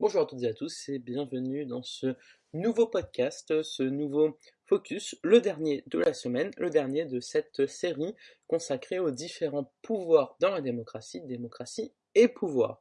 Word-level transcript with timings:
Bonjour 0.00 0.22
à 0.22 0.26
toutes 0.26 0.44
et 0.44 0.46
à 0.46 0.54
tous 0.54 0.88
et 0.90 1.00
bienvenue 1.00 1.66
dans 1.66 1.82
ce 1.82 2.14
nouveau 2.52 2.86
podcast, 2.86 3.64
ce 3.64 3.82
nouveau 3.82 4.38
focus, 4.64 5.16
le 5.24 5.40
dernier 5.40 5.82
de 5.88 5.98
la 5.98 6.14
semaine, 6.14 6.52
le 6.56 6.70
dernier 6.70 7.04
de 7.04 7.18
cette 7.18 7.66
série 7.66 8.14
consacrée 8.46 9.00
aux 9.00 9.10
différents 9.10 9.72
pouvoirs 9.82 10.36
dans 10.38 10.50
la 10.50 10.60
démocratie, 10.60 11.20
démocratie 11.22 11.92
et 12.14 12.28
pouvoir. 12.28 12.80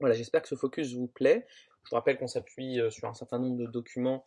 Voilà, 0.00 0.16
j'espère 0.16 0.42
que 0.42 0.48
ce 0.48 0.56
focus 0.56 0.94
vous 0.94 1.06
plaît. 1.06 1.46
Je 1.84 1.90
vous 1.90 1.94
rappelle 1.94 2.18
qu'on 2.18 2.26
s'appuie 2.26 2.80
euh, 2.80 2.90
sur 2.90 3.06
un 3.06 3.14
certain 3.14 3.38
nombre 3.38 3.58
de 3.58 3.66
documents 3.66 4.26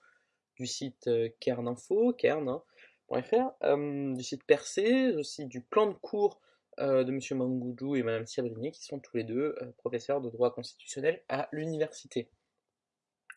du 0.56 0.68
site 0.68 1.08
euh, 1.08 1.28
Kerninfo, 1.42 2.14
kern.fr, 2.14 3.52
euh, 3.64 4.16
du 4.16 4.24
site 4.24 4.46
Percé, 4.46 5.12
aussi 5.16 5.48
du 5.48 5.60
plan 5.60 5.88
de 5.88 5.96
cours 5.96 6.40
euh, 6.40 6.49
de 6.80 7.12
M. 7.12 7.20
Mangoudou 7.38 7.96
et 7.96 8.02
Mme 8.04 8.26
Sibrini, 8.26 8.72
qui 8.72 8.84
sont 8.84 9.00
tous 9.00 9.18
les 9.18 9.24
deux 9.24 9.56
euh, 9.62 9.72
professeurs 9.78 10.20
de 10.22 10.30
droit 10.30 10.54
constitutionnel 10.54 11.22
à 11.28 11.50
l'université. 11.52 12.30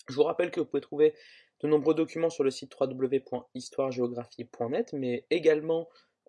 Je 0.08 0.14
vous 0.14 0.22
rappelle 0.22 0.50
que 0.50 0.60
vous 0.60 0.66
pouvez 0.66 0.80
trouver 0.80 1.14
de 1.60 1.68
nombreux 1.68 1.94
documents 1.94 2.30
sur 2.30 2.44
le 2.44 2.50
site 2.50 2.74
www.histoiregéographie.net, 2.78 4.92
mais 4.94 5.26
également 5.30 5.88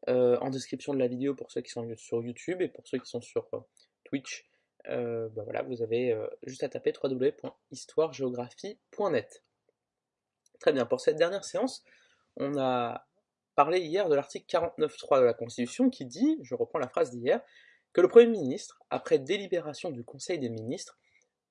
euh, 0.10 0.38
en 0.40 0.50
description 0.50 0.94
de 0.94 1.00
la 1.00 1.08
vidéo 1.08 1.34
pour 1.34 1.50
ceux 1.52 1.62
qui 1.62 1.72
sont 1.72 1.90
sur 1.96 2.22
YouTube 2.24 2.62
et 2.62 2.68
pour 2.68 2.86
ceux 2.88 3.00
qui 3.00 3.10
sont 3.10 3.22
sur 3.22 3.48
Twitch. 4.04 4.46
Ben 4.86 5.30
voilà, 5.36 5.64
vous 5.64 5.82
avez 5.82 6.14
juste 6.44 6.64
à 6.64 6.70
taper 6.70 6.92
www.histoiregéographie.net. 7.02 9.44
Très 10.60 10.74
bien, 10.74 10.86
pour 10.86 11.00
cette 11.00 11.16
dernière 11.16 11.46
séance, 11.46 11.86
on 12.36 12.58
a 12.58 13.08
parler 13.56 13.80
hier 13.80 14.10
de 14.10 14.16
l'article 14.16 14.46
49.3 14.46 15.20
de 15.20 15.26
la 15.26 15.34
Constitution 15.34 15.90
qui 15.90 16.06
dit, 16.06 16.40
je 16.42 16.56
reprends 16.56 16.80
la 16.80 16.88
phrase 16.88 17.12
d'hier, 17.12 17.42
que 17.94 18.02
le 18.02 18.08
Premier 18.08 18.28
ministre, 18.28 18.80
après 18.90 19.20
délibération 19.20 19.92
du 19.92 20.04
Conseil 20.04 20.40
des 20.40 20.50
ministres, 20.50 20.98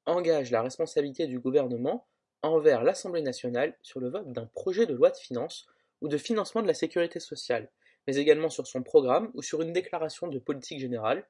engage 0.06 0.50
la 0.50 0.62
responsabilité 0.62 1.26
du 1.26 1.38
gouvernement 1.38 2.06
envers 2.42 2.82
l'Assemblée 2.82 3.22
nationale 3.22 3.76
sur 3.82 4.00
le 4.00 4.10
vote 4.10 4.32
d'un 4.32 4.46
projet 4.46 4.86
de 4.86 4.94
loi 4.94 5.10
de 5.10 5.16
finances 5.16 5.66
ou 6.00 6.08
de 6.08 6.18
financement 6.18 6.62
de 6.62 6.66
la 6.66 6.74
sécurité 6.74 7.20
sociale, 7.20 7.70
mais 8.06 8.16
également 8.16 8.50
sur 8.50 8.66
son 8.66 8.82
programme 8.82 9.30
ou 9.34 9.42
sur 9.42 9.62
une 9.62 9.72
déclaration 9.72 10.26
de 10.26 10.40
politique 10.40 10.80
générale, 10.80 11.24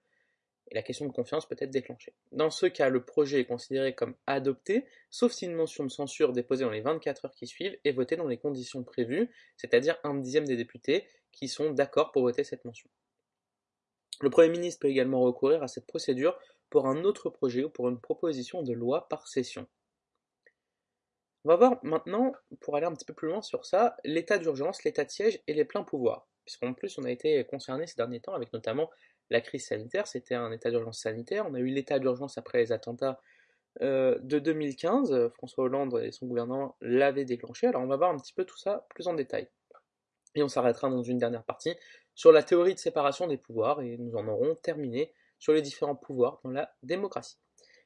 et 0.72 0.74
la 0.74 0.82
question 0.82 1.04
de 1.04 1.12
confiance 1.12 1.46
peut 1.46 1.56
être 1.58 1.70
déclenchée. 1.70 2.14
Dans 2.32 2.50
ce 2.50 2.64
cas, 2.64 2.88
le 2.88 3.04
projet 3.04 3.40
est 3.40 3.44
considéré 3.44 3.94
comme 3.94 4.14
adopté, 4.26 4.86
sauf 5.10 5.30
si 5.30 5.44
une 5.44 5.52
mention 5.52 5.84
de 5.84 5.90
censure 5.90 6.32
déposée 6.32 6.64
dans 6.64 6.70
les 6.70 6.80
24 6.80 7.26
heures 7.26 7.34
qui 7.34 7.46
suivent 7.46 7.78
est 7.84 7.92
votée 7.92 8.16
dans 8.16 8.26
les 8.26 8.38
conditions 8.38 8.82
prévues, 8.82 9.30
c'est-à-dire 9.58 9.98
un 10.02 10.14
dixième 10.14 10.46
des 10.46 10.56
députés 10.56 11.06
qui 11.30 11.48
sont 11.48 11.72
d'accord 11.72 12.10
pour 12.10 12.22
voter 12.22 12.42
cette 12.42 12.64
mention. 12.64 12.88
Le 14.22 14.30
Premier 14.30 14.48
ministre 14.48 14.80
peut 14.80 14.88
également 14.88 15.20
recourir 15.20 15.62
à 15.62 15.68
cette 15.68 15.86
procédure 15.86 16.38
pour 16.70 16.86
un 16.86 17.04
autre 17.04 17.28
projet 17.28 17.64
ou 17.64 17.68
pour 17.68 17.90
une 17.90 18.00
proposition 18.00 18.62
de 18.62 18.72
loi 18.72 19.08
par 19.10 19.28
session. 19.28 19.68
On 21.44 21.50
va 21.50 21.56
voir 21.56 21.80
maintenant, 21.82 22.32
pour 22.60 22.76
aller 22.76 22.86
un 22.86 22.94
petit 22.94 23.04
peu 23.04 23.12
plus 23.12 23.28
loin 23.28 23.42
sur 23.42 23.66
ça, 23.66 23.96
l'état 24.04 24.38
d'urgence, 24.38 24.84
l'état 24.84 25.04
de 25.04 25.10
siège 25.10 25.42
et 25.46 25.52
les 25.52 25.66
pleins 25.66 25.82
pouvoirs. 25.82 26.26
Puisqu'en 26.46 26.72
plus, 26.72 26.96
on 26.98 27.04
a 27.04 27.10
été 27.10 27.44
concerné 27.44 27.86
ces 27.86 27.96
derniers 27.96 28.20
temps 28.20 28.32
avec 28.32 28.52
notamment 28.54 28.90
la 29.32 29.40
crise 29.40 29.66
sanitaire, 29.66 30.06
c'était 30.06 30.34
un 30.34 30.52
état 30.52 30.70
d'urgence 30.70 31.00
sanitaire. 31.00 31.46
On 31.48 31.54
a 31.54 31.58
eu 31.58 31.66
l'état 31.66 31.98
d'urgence 31.98 32.38
après 32.38 32.58
les 32.58 32.70
attentats 32.70 33.20
euh, 33.80 34.18
de 34.20 34.38
2015. 34.38 35.30
François 35.34 35.64
Hollande 35.64 36.00
et 36.04 36.12
son 36.12 36.26
gouvernement 36.26 36.76
l'avaient 36.80 37.24
déclenché. 37.24 37.66
Alors 37.66 37.82
on 37.82 37.86
va 37.86 37.96
voir 37.96 38.10
un 38.10 38.18
petit 38.18 38.34
peu 38.34 38.44
tout 38.44 38.58
ça 38.58 38.86
plus 38.90 39.08
en 39.08 39.14
détail. 39.14 39.48
Et 40.34 40.42
on 40.42 40.48
s'arrêtera 40.48 40.88
dans 40.88 41.02
une 41.02 41.18
dernière 41.18 41.44
partie 41.44 41.74
sur 42.14 42.30
la 42.30 42.42
théorie 42.42 42.74
de 42.74 42.78
séparation 42.78 43.26
des 43.26 43.38
pouvoirs 43.38 43.80
et 43.80 43.96
nous 43.96 44.14
en 44.16 44.28
aurons 44.28 44.54
terminé 44.54 45.12
sur 45.38 45.52
les 45.54 45.62
différents 45.62 45.96
pouvoirs 45.96 46.40
dans 46.44 46.50
la 46.50 46.74
démocratie. 46.82 47.38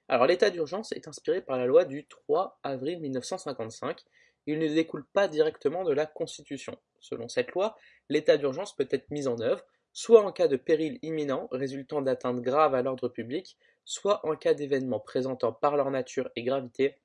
Alors 0.08 0.26
l'état 0.26 0.50
d'urgence 0.50 0.92
est 0.92 1.08
inspiré 1.08 1.40
par 1.40 1.58
la 1.58 1.66
loi 1.66 1.84
du 1.84 2.06
3 2.06 2.58
avril 2.62 3.00
1955. 3.00 4.00
Il 4.46 4.58
ne 4.58 4.68
découle 4.68 5.06
pas 5.12 5.26
directement 5.28 5.84
de 5.84 5.92
la 5.92 6.06
Constitution. 6.06 6.76
Selon 7.00 7.28
cette 7.28 7.52
loi, 7.52 7.76
l'état 8.08 8.36
d'urgence 8.36 8.74
peut 8.74 8.88
être 8.90 9.10
mis 9.10 9.26
en 9.26 9.40
œuvre 9.40 9.64
soit 9.96 10.22
en 10.22 10.30
cas 10.30 10.46
de 10.46 10.58
péril 10.58 10.98
imminent 11.00 11.48
résultant 11.50 12.02
d'atteintes 12.02 12.42
graves 12.42 12.74
à 12.74 12.82
l'ordre 12.82 13.08
public, 13.08 13.56
soit 13.86 14.20
en 14.26 14.36
cas 14.36 14.52
d'événements 14.52 15.00
présentant 15.00 15.54
par 15.54 15.74
leur 15.74 15.90
nature 15.90 16.28
et 16.36 16.42
gravité 16.42 16.98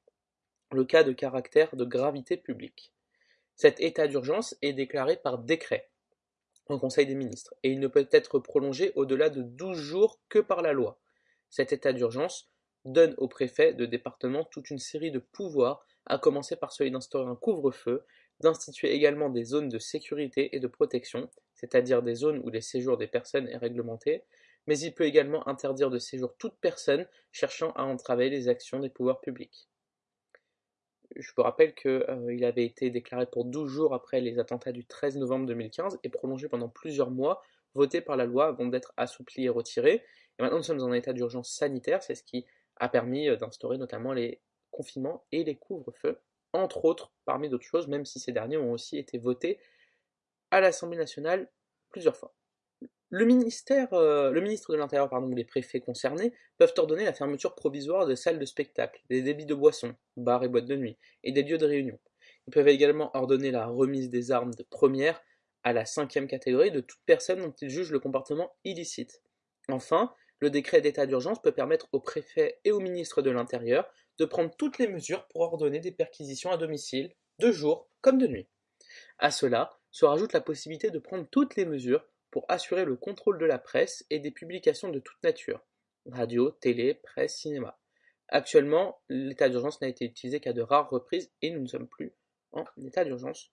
le 0.74 0.84
cas 0.84 1.06
de 1.06 1.14
caractère 1.14 1.74
de 1.78 1.86
gravité 1.86 2.36
publique. 2.36 2.92
Cet 3.56 3.80
état 3.80 4.10
d'urgence 4.10 4.58
est 4.62 4.74
déclaré 4.74 5.16
par 5.16 5.38
décret 5.38 5.90
en 6.68 6.78
Conseil 6.78 7.06
des 7.06 7.16
ministres 7.16 7.54
et 7.64 7.72
il 7.72 7.80
ne 7.80 7.88
peut 7.88 8.10
être 8.12 8.40
prolongé 8.40 8.92
au-delà 8.96 9.30
de 9.30 9.42
12 9.42 9.78
jours 9.78 10.20
que 10.28 10.40
par 10.40 10.62
la 10.62 10.74
loi. 10.74 11.00
Cet 11.50 11.72
état 11.72 11.94
d'urgence 11.94 12.52
donne 12.84 13.16
au 13.20 13.30
préfet 13.30 13.74
de 13.74 13.86
département 13.86 14.44
toute 14.44 14.70
une 14.70 14.80
série 14.80 15.12
de 15.12 15.20
pouvoirs, 15.20 15.86
à 16.08 16.18
commencer 16.18 16.58
par 16.58 16.74
celui 16.74 16.92
d'instaurer 16.92 17.32
un 17.32 17.36
couvre-feu, 17.38 18.04
d'instituer 18.42 18.94
également 18.94 19.30
des 19.30 19.44
zones 19.44 19.70
de 19.70 19.80
sécurité 19.80 20.56
et 20.56 20.60
de 20.60 20.68
protection, 20.68 21.30
c'est-à-dire 21.56 22.02
des 22.02 22.16
zones 22.16 22.40
où 22.44 22.50
le 22.50 22.62
séjour 22.62 22.98
des 22.98 23.08
personnes 23.08 23.48
est 23.48 23.58
réglementé, 23.58 24.24
mais 24.68 24.78
il 24.80 24.94
peut 24.94 25.06
également 25.06 25.48
interdire 25.48 25.90
de 25.90 26.00
séjour 26.00 26.36
toute 26.38 26.56
personne 26.62 27.08
cherchant 27.32 27.72
à 27.72 27.84
entraver 27.84 28.30
les 28.30 28.48
actions 28.48 28.80
des 28.80 28.90
pouvoirs 28.90 29.22
publics. 29.22 29.68
Je 31.16 31.32
vous 31.36 31.44
rappelle 31.44 31.76
qu'il 31.76 31.90
euh, 31.92 32.48
avait 32.48 32.66
été 32.66 32.90
déclaré 32.90 33.26
pour 33.26 33.46
12 33.46 33.70
jours 33.70 33.94
après 33.94 34.22
les 34.22 34.40
attentats 34.40 34.72
du 34.72 34.86
13 34.86 35.18
novembre 35.18 35.46
2015 35.48 36.00
et 36.04 36.10
prolongé 36.10 36.48
pendant 36.48 36.70
plusieurs 36.70 37.12
mois, 37.12 37.42
voté 37.74 38.02
par 38.02 38.16
la 38.16 38.26
loi 38.26 38.48
avant 38.48 38.66
d'être 38.66 38.94
assoupli 38.98 39.46
et 39.46 39.50
retiré. 39.50 40.04
Et 40.40 40.42
maintenant 40.42 40.58
nous 40.58 40.64
sommes 40.64 40.82
en 40.82 40.94
état 40.94 41.14
d'urgence 41.14 41.52
sanitaire, 41.52 42.02
c'est 42.02 42.16
ce 42.16 42.24
qui 42.24 42.46
a 42.78 42.88
permis 42.88 43.28
euh, 43.28 43.36
d'instaurer 43.36 43.78
notamment 43.78 44.14
les 44.14 44.40
confinements 44.72 45.26
et 45.32 45.44
les 45.44 45.56
couvre-feux, 45.56 46.18
entre 46.54 46.86
autres 46.86 47.12
parmi 47.26 47.50
d'autres 47.50 47.66
choses, 47.66 47.88
même 47.88 48.06
si 48.06 48.20
ces 48.20 48.32
derniers 48.32 48.58
ont 48.58 48.72
aussi 48.72 48.98
été 48.98 49.18
votés 49.18 49.60
à 50.52 50.62
l'Assemblée 50.62 50.98
nationale 50.98 51.50
plusieurs 51.90 52.16
fois. 52.16 52.34
Le, 53.10 53.26
ministère, 53.26 53.94
euh, 53.94 54.32
le 54.32 54.40
ministre 54.40 54.72
de 54.72 54.78
l'Intérieur 54.78 55.10
pardon, 55.10 55.28
ou 55.28 55.36
les 55.36 55.44
préfets 55.44 55.82
concernés 55.82 56.34
peuvent 56.58 56.74
ordonner 56.78 57.04
la 57.04 57.14
fermeture 57.14 57.56
provisoire 57.56 58.06
des 58.06 58.16
salles 58.16 58.40
de 58.40 58.46
spectacle, 58.46 59.02
des 59.10 59.22
débits 59.22 59.46
de 59.46 59.54
boissons, 59.54 59.96
bars 60.16 60.44
et 60.44 60.48
boîtes 60.48 60.66
de 60.66 60.78
nuit, 60.78 60.98
et 61.24 61.32
des 61.32 61.44
lieux 61.44 61.58
de 61.58 61.66
réunion. 61.66 62.00
Ils 62.48 62.52
peuvent 62.52 62.70
également 62.70 63.12
ordonner 63.16 63.52
la 63.52 63.68
remise 63.68 64.10
des 64.10 64.32
armes 64.32 64.54
de 64.54 64.64
première 64.64 65.22
à 65.64 65.74
la 65.74 65.86
cinquième 65.86 66.28
catégorie 66.28 66.72
de 66.72 66.80
toute 66.80 67.02
personne 67.06 67.42
dont 67.42 67.54
ils 67.62 67.70
jugent 67.70 67.92
le 67.92 68.00
comportement 68.00 68.56
illicite. 68.64 69.22
Enfin, 69.68 70.14
le 70.40 70.50
décret 70.50 70.82
d'état 70.82 71.06
d'urgence 71.06 71.42
peut 71.42 71.52
permettre 71.52 71.88
au 71.92 72.00
préfet 72.00 72.60
et 72.64 72.72
au 72.72 72.80
ministre 72.80 73.22
de 73.22 73.30
l'Intérieur 73.30 73.92
de 74.18 74.26
prendre 74.26 74.56
toutes 74.56 74.78
les 74.78 74.88
mesures 74.88 75.28
pour 75.28 75.42
ordonner 75.42 75.80
des 75.80 75.92
perquisitions 75.92 76.52
à 76.52 76.58
domicile, 76.58 77.14
de 77.40 77.52
jour 77.52 77.88
comme 78.02 78.18
de 78.18 78.28
nuit. 78.28 78.48
À 79.18 79.32
cela 79.32 79.78
se 79.92 80.06
rajoute 80.06 80.34
la 80.34 80.42
possibilité 80.42 80.90
de 80.90 81.00
prendre 81.00 81.28
toutes 81.30 81.56
les 81.56 81.66
mesures 81.66 82.06
pour 82.30 82.46
assurer 82.48 82.86
le 82.86 82.96
contrôle 82.96 83.38
de 83.38 83.46
la 83.46 83.60
presse 83.60 84.06
et 84.10 84.20
des 84.20 84.32
publications 84.32 84.90
de 84.90 85.00
toute 85.00 85.22
nature, 85.24 85.62
radio, 86.06 86.52
télé, 86.52 86.94
presse, 86.94 87.38
cinéma. 87.38 87.78
Actuellement, 88.30 89.02
l'état 89.10 89.50
d'urgence 89.50 89.82
n'a 89.82 89.90
été 89.90 90.06
utilisé 90.06 90.40
qu'à 90.40 90.54
de 90.54 90.62
rares 90.62 90.90
reprises 90.90 91.32
et 91.42 91.52
nous 91.52 91.62
ne 91.62 91.68
sommes 91.68 91.88
plus 91.88 92.14
en 92.54 92.64
état 92.86 93.04
d'urgence 93.04 93.52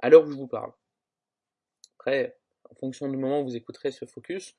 à 0.00 0.08
l'heure 0.08 0.24
où 0.24 0.30
je 0.30 0.36
vous 0.36 0.46
parle. 0.46 0.72
Après, 1.98 2.38
en 2.70 2.74
fonction 2.76 3.08
du 3.08 3.16
moment 3.16 3.40
où 3.40 3.44
vous 3.44 3.56
écouterez 3.56 3.90
ce 3.90 4.04
focus, 4.04 4.54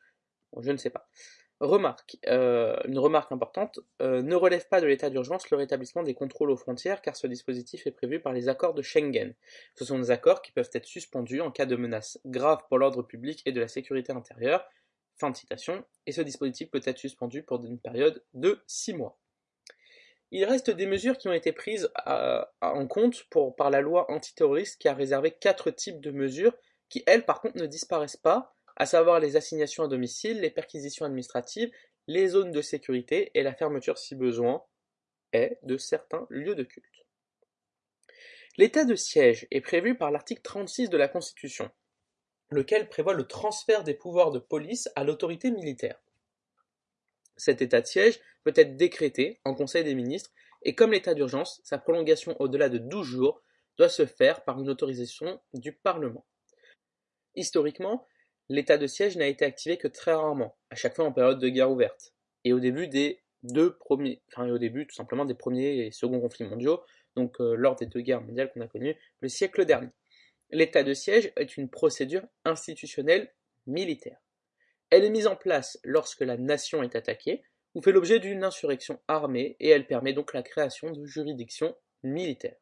je 0.57 0.71
ne 0.71 0.77
sais 0.77 0.89
pas. 0.89 1.09
Remarque, 1.59 2.15
euh, 2.27 2.77
une 2.85 2.99
remarque 2.99 3.33
importante, 3.33 3.81
euh, 4.01 4.21
ne 4.21 4.35
relève 4.35 4.65
pas 4.69 4.79
de 4.79 4.87
l'état 4.87 5.09
d'urgence 5.09 5.49
le 5.49 5.57
rétablissement 5.57 6.03
des 6.03 6.13
contrôles 6.13 6.51
aux 6.51 6.57
frontières 6.57 7.01
car 7.01 7.17
ce 7.17 7.27
dispositif 7.27 7.85
est 7.85 7.91
prévu 7.91 8.21
par 8.21 8.31
les 8.31 8.47
accords 8.47 8.73
de 8.73 8.81
Schengen. 8.81 9.33
Ce 9.75 9.83
sont 9.83 9.99
des 9.99 10.09
accords 10.09 10.41
qui 10.41 10.53
peuvent 10.53 10.69
être 10.71 10.85
suspendus 10.85 11.41
en 11.41 11.51
cas 11.51 11.65
de 11.65 11.75
menace 11.75 12.17
grave 12.25 12.59
pour 12.69 12.77
l'ordre 12.77 13.03
public 13.03 13.41
et 13.45 13.51
de 13.51 13.59
la 13.59 13.67
sécurité 13.67 14.13
intérieure. 14.13 14.65
Fin 15.17 15.31
de 15.31 15.35
citation. 15.35 15.83
Et 16.05 16.13
ce 16.13 16.21
dispositif 16.21 16.71
peut 16.71 16.81
être 16.85 16.97
suspendu 16.97 17.43
pour 17.43 17.61
une 17.65 17.77
période 17.77 18.23
de 18.33 18.61
6 18.67 18.93
mois. 18.93 19.19
Il 20.31 20.45
reste 20.45 20.69
des 20.69 20.85
mesures 20.85 21.17
qui 21.17 21.27
ont 21.27 21.33
été 21.33 21.51
prises 21.51 21.91
en 22.61 22.87
compte 22.87 23.25
par 23.57 23.69
la 23.69 23.81
loi 23.81 24.09
antiterroriste 24.09 24.79
qui 24.79 24.87
a 24.87 24.93
réservé 24.93 25.31
quatre 25.31 25.71
types 25.71 25.99
de 25.99 26.11
mesures 26.11 26.53
qui, 26.87 27.03
elles, 27.05 27.25
par 27.25 27.41
contre, 27.41 27.57
ne 27.57 27.65
disparaissent 27.65 28.15
pas 28.15 28.55
à 28.79 28.85
savoir 28.85 29.19
les 29.19 29.35
assignations 29.35 29.83
à 29.83 29.87
domicile, 29.87 30.39
les 30.39 30.49
perquisitions 30.49 31.05
administratives, 31.05 31.71
les 32.07 32.29
zones 32.29 32.51
de 32.51 32.61
sécurité 32.61 33.29
et 33.33 33.43
la 33.43 33.53
fermeture 33.53 33.97
si 33.97 34.15
besoin 34.15 34.63
est 35.33 35.59
de 35.63 35.77
certains 35.77 36.25
lieux 36.29 36.55
de 36.55 36.63
culte. 36.63 37.05
L'état 38.57 38.85
de 38.85 38.95
siège 38.95 39.47
est 39.51 39.61
prévu 39.61 39.95
par 39.95 40.11
l'article 40.11 40.41
36 40.41 40.89
de 40.89 40.97
la 40.97 41.07
Constitution, 41.07 41.69
lequel 42.49 42.89
prévoit 42.89 43.13
le 43.13 43.27
transfert 43.27 43.83
des 43.83 43.93
pouvoirs 43.93 44.31
de 44.31 44.39
police 44.39 44.89
à 44.95 45.03
l'autorité 45.03 45.51
militaire. 45.51 46.01
Cet 47.37 47.61
état 47.61 47.81
de 47.81 47.85
siège 47.85 48.19
peut 48.43 48.53
être 48.55 48.75
décrété 48.75 49.39
en 49.43 49.53
Conseil 49.53 49.83
des 49.83 49.95
ministres 49.95 50.31
et 50.63 50.73
comme 50.73 50.91
l'état 50.91 51.13
d'urgence, 51.13 51.61
sa 51.63 51.77
prolongation 51.77 52.35
au-delà 52.39 52.69
de 52.69 52.77
12 52.77 53.05
jours 53.05 53.41
doit 53.77 53.89
se 53.89 54.05
faire 54.05 54.43
par 54.43 54.59
une 54.59 54.69
autorisation 54.69 55.39
du 55.53 55.73
Parlement. 55.73 56.25
Historiquement, 57.35 58.05
l'état 58.49 58.77
de 58.77 58.87
siège 58.87 59.15
n'a 59.15 59.27
été 59.27 59.45
activé 59.45 59.77
que 59.77 59.87
très 59.87 60.13
rarement, 60.13 60.57
à 60.69 60.75
chaque 60.75 60.95
fois 60.95 61.05
en 61.05 61.11
période 61.11 61.39
de 61.39 61.49
guerre 61.49 61.71
ouverte, 61.71 62.13
et 62.43 62.53
au 62.53 62.59
début 62.59 62.87
des 62.87 63.21
deux 63.43 63.77
premiers, 63.77 64.21
enfin 64.27 64.49
au 64.49 64.57
début 64.57 64.85
tout 64.87 64.95
simplement 64.95 65.25
des 65.25 65.35
premiers 65.35 65.85
et 65.85 65.91
seconds 65.91 66.19
conflits 66.19 66.45
mondiaux, 66.45 66.83
donc 67.15 67.37
lors 67.39 67.75
des 67.75 67.85
deux 67.85 68.01
guerres 68.01 68.21
mondiales 68.21 68.51
qu'on 68.51 68.61
a 68.61 68.67
connues 68.67 68.95
le 69.21 69.29
siècle 69.29 69.65
dernier. 69.65 69.89
L'état 70.51 70.83
de 70.83 70.93
siège 70.93 71.31
est 71.35 71.57
une 71.57 71.69
procédure 71.69 72.23
institutionnelle 72.43 73.31
militaire. 73.67 74.19
Elle 74.89 75.05
est 75.05 75.09
mise 75.09 75.27
en 75.27 75.35
place 75.35 75.79
lorsque 75.83 76.21
la 76.21 76.37
nation 76.37 76.81
est 76.81 76.95
attaquée 76.95 77.43
ou 77.75 77.81
fait 77.81 77.91
l'objet 77.91 78.19
d'une 78.19 78.43
insurrection 78.43 78.99
armée 79.07 79.55
et 79.59 79.69
elle 79.69 79.85
permet 79.85 80.13
donc 80.13 80.33
la 80.33 80.41
création 80.41 80.91
de 80.91 81.05
juridictions 81.05 81.75
militaires. 82.01 82.57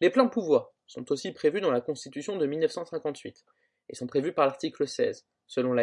Les 0.00 0.10
pleins 0.10 0.28
pouvoirs 0.28 0.74
sont 0.86 1.10
aussi 1.10 1.32
prévus 1.32 1.60
dans 1.60 1.70
la 1.70 1.80
Constitution 1.80 2.36
de 2.36 2.46
1958 2.46 3.44
et 3.90 3.96
sont 3.96 4.06
prévus 4.06 4.32
par 4.32 4.46
l'article 4.46 4.86
16, 4.86 5.26
selon, 5.46 5.76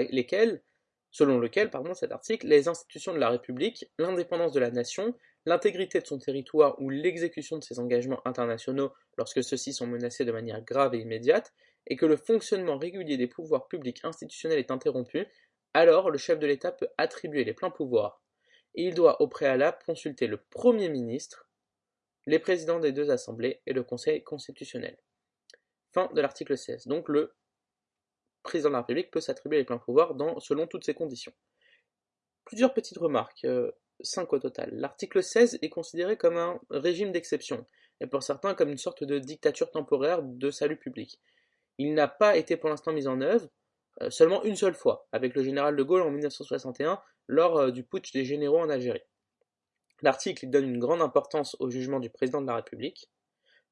selon 1.11 1.39
lequel 1.39 1.69
pardon, 1.69 1.93
cet 1.93 2.11
article, 2.11 2.47
les 2.47 2.67
institutions 2.67 3.13
de 3.13 3.19
la 3.19 3.29
République, 3.29 3.85
l'indépendance 3.99 4.53
de 4.53 4.59
la 4.59 4.71
nation, 4.71 5.13
l'intégrité 5.45 5.99
de 5.99 6.07
son 6.07 6.17
territoire 6.17 6.81
ou 6.81 6.89
l'exécution 6.89 7.57
de 7.57 7.63
ses 7.63 7.79
engagements 7.79 8.25
internationaux 8.25 8.91
lorsque 9.17 9.43
ceux-ci 9.43 9.73
sont 9.73 9.87
menacés 9.87 10.25
de 10.25 10.31
manière 10.31 10.61
grave 10.61 10.95
et 10.95 10.99
immédiate, 10.99 11.53
et 11.87 11.95
que 11.95 12.05
le 12.05 12.17
fonctionnement 12.17 12.77
régulier 12.77 13.17
des 13.17 13.27
pouvoirs 13.27 13.67
publics 13.67 14.03
institutionnels 14.03 14.59
est 14.59 14.71
interrompu, 14.71 15.25
alors 15.73 16.09
le 16.09 16.17
chef 16.17 16.39
de 16.39 16.47
l'État 16.47 16.71
peut 16.71 16.89
attribuer 16.97 17.43
les 17.43 17.53
pleins 17.53 17.69
pouvoirs. 17.69 18.21
il 18.73 18.93
doit 18.93 19.21
au 19.21 19.27
préalable 19.27 19.79
consulter 19.85 20.27
le 20.27 20.37
Premier 20.37 20.89
ministre, 20.89 21.47
les 22.25 22.39
présidents 22.39 22.79
des 22.79 22.91
deux 22.91 23.09
assemblées 23.09 23.61
et 23.65 23.73
le 23.73 23.83
Conseil 23.83 24.23
constitutionnel. 24.23 24.97
Fin 25.93 26.09
de 26.13 26.21
l'article 26.21 26.57
16. 26.57 26.87
Donc 26.87 27.09
le 27.09 27.36
président 28.43 28.69
de 28.69 28.73
la 28.73 28.79
République 28.79 29.11
peut 29.11 29.21
s'attribuer 29.21 29.59
les 29.59 29.65
pleins 29.65 29.77
pouvoirs 29.77 30.15
dans, 30.15 30.39
selon 30.39 30.67
toutes 30.67 30.85
ces 30.85 30.93
conditions. 30.93 31.33
Plusieurs 32.45 32.73
petites 32.73 32.97
remarques. 32.97 33.43
Euh, 33.45 33.71
5 34.01 34.31
au 34.33 34.39
total. 34.39 34.69
L'article 34.73 35.23
16 35.23 35.59
est 35.61 35.69
considéré 35.69 36.17
comme 36.17 36.37
un 36.37 36.59
régime 36.69 37.11
d'exception, 37.11 37.65
et 37.99 38.07
pour 38.07 38.23
certains 38.23 38.53
comme 38.53 38.69
une 38.69 38.77
sorte 38.77 39.03
de 39.03 39.19
dictature 39.19 39.71
temporaire 39.71 40.21
de 40.21 40.51
salut 40.51 40.77
public. 40.77 41.19
Il 41.77 41.93
n'a 41.93 42.07
pas 42.07 42.37
été 42.37 42.57
pour 42.57 42.69
l'instant 42.69 42.93
mis 42.93 43.07
en 43.07 43.21
œuvre, 43.21 43.47
euh, 44.01 44.09
seulement 44.09 44.43
une 44.43 44.55
seule 44.55 44.75
fois, 44.75 45.07
avec 45.11 45.35
le 45.35 45.43
général 45.43 45.75
de 45.75 45.83
Gaulle 45.83 46.03
en 46.03 46.11
1961, 46.11 47.01
lors 47.27 47.57
euh, 47.57 47.71
du 47.71 47.83
putsch 47.83 48.11
des 48.11 48.25
généraux 48.25 48.59
en 48.59 48.69
Algérie. 48.69 49.01
L'article 50.01 50.49
donne 50.49 50.65
une 50.65 50.79
grande 50.79 51.01
importance 51.01 51.55
au 51.59 51.69
jugement 51.69 51.99
du 51.99 52.09
président 52.09 52.41
de 52.41 52.47
la 52.47 52.55
République. 52.55 53.09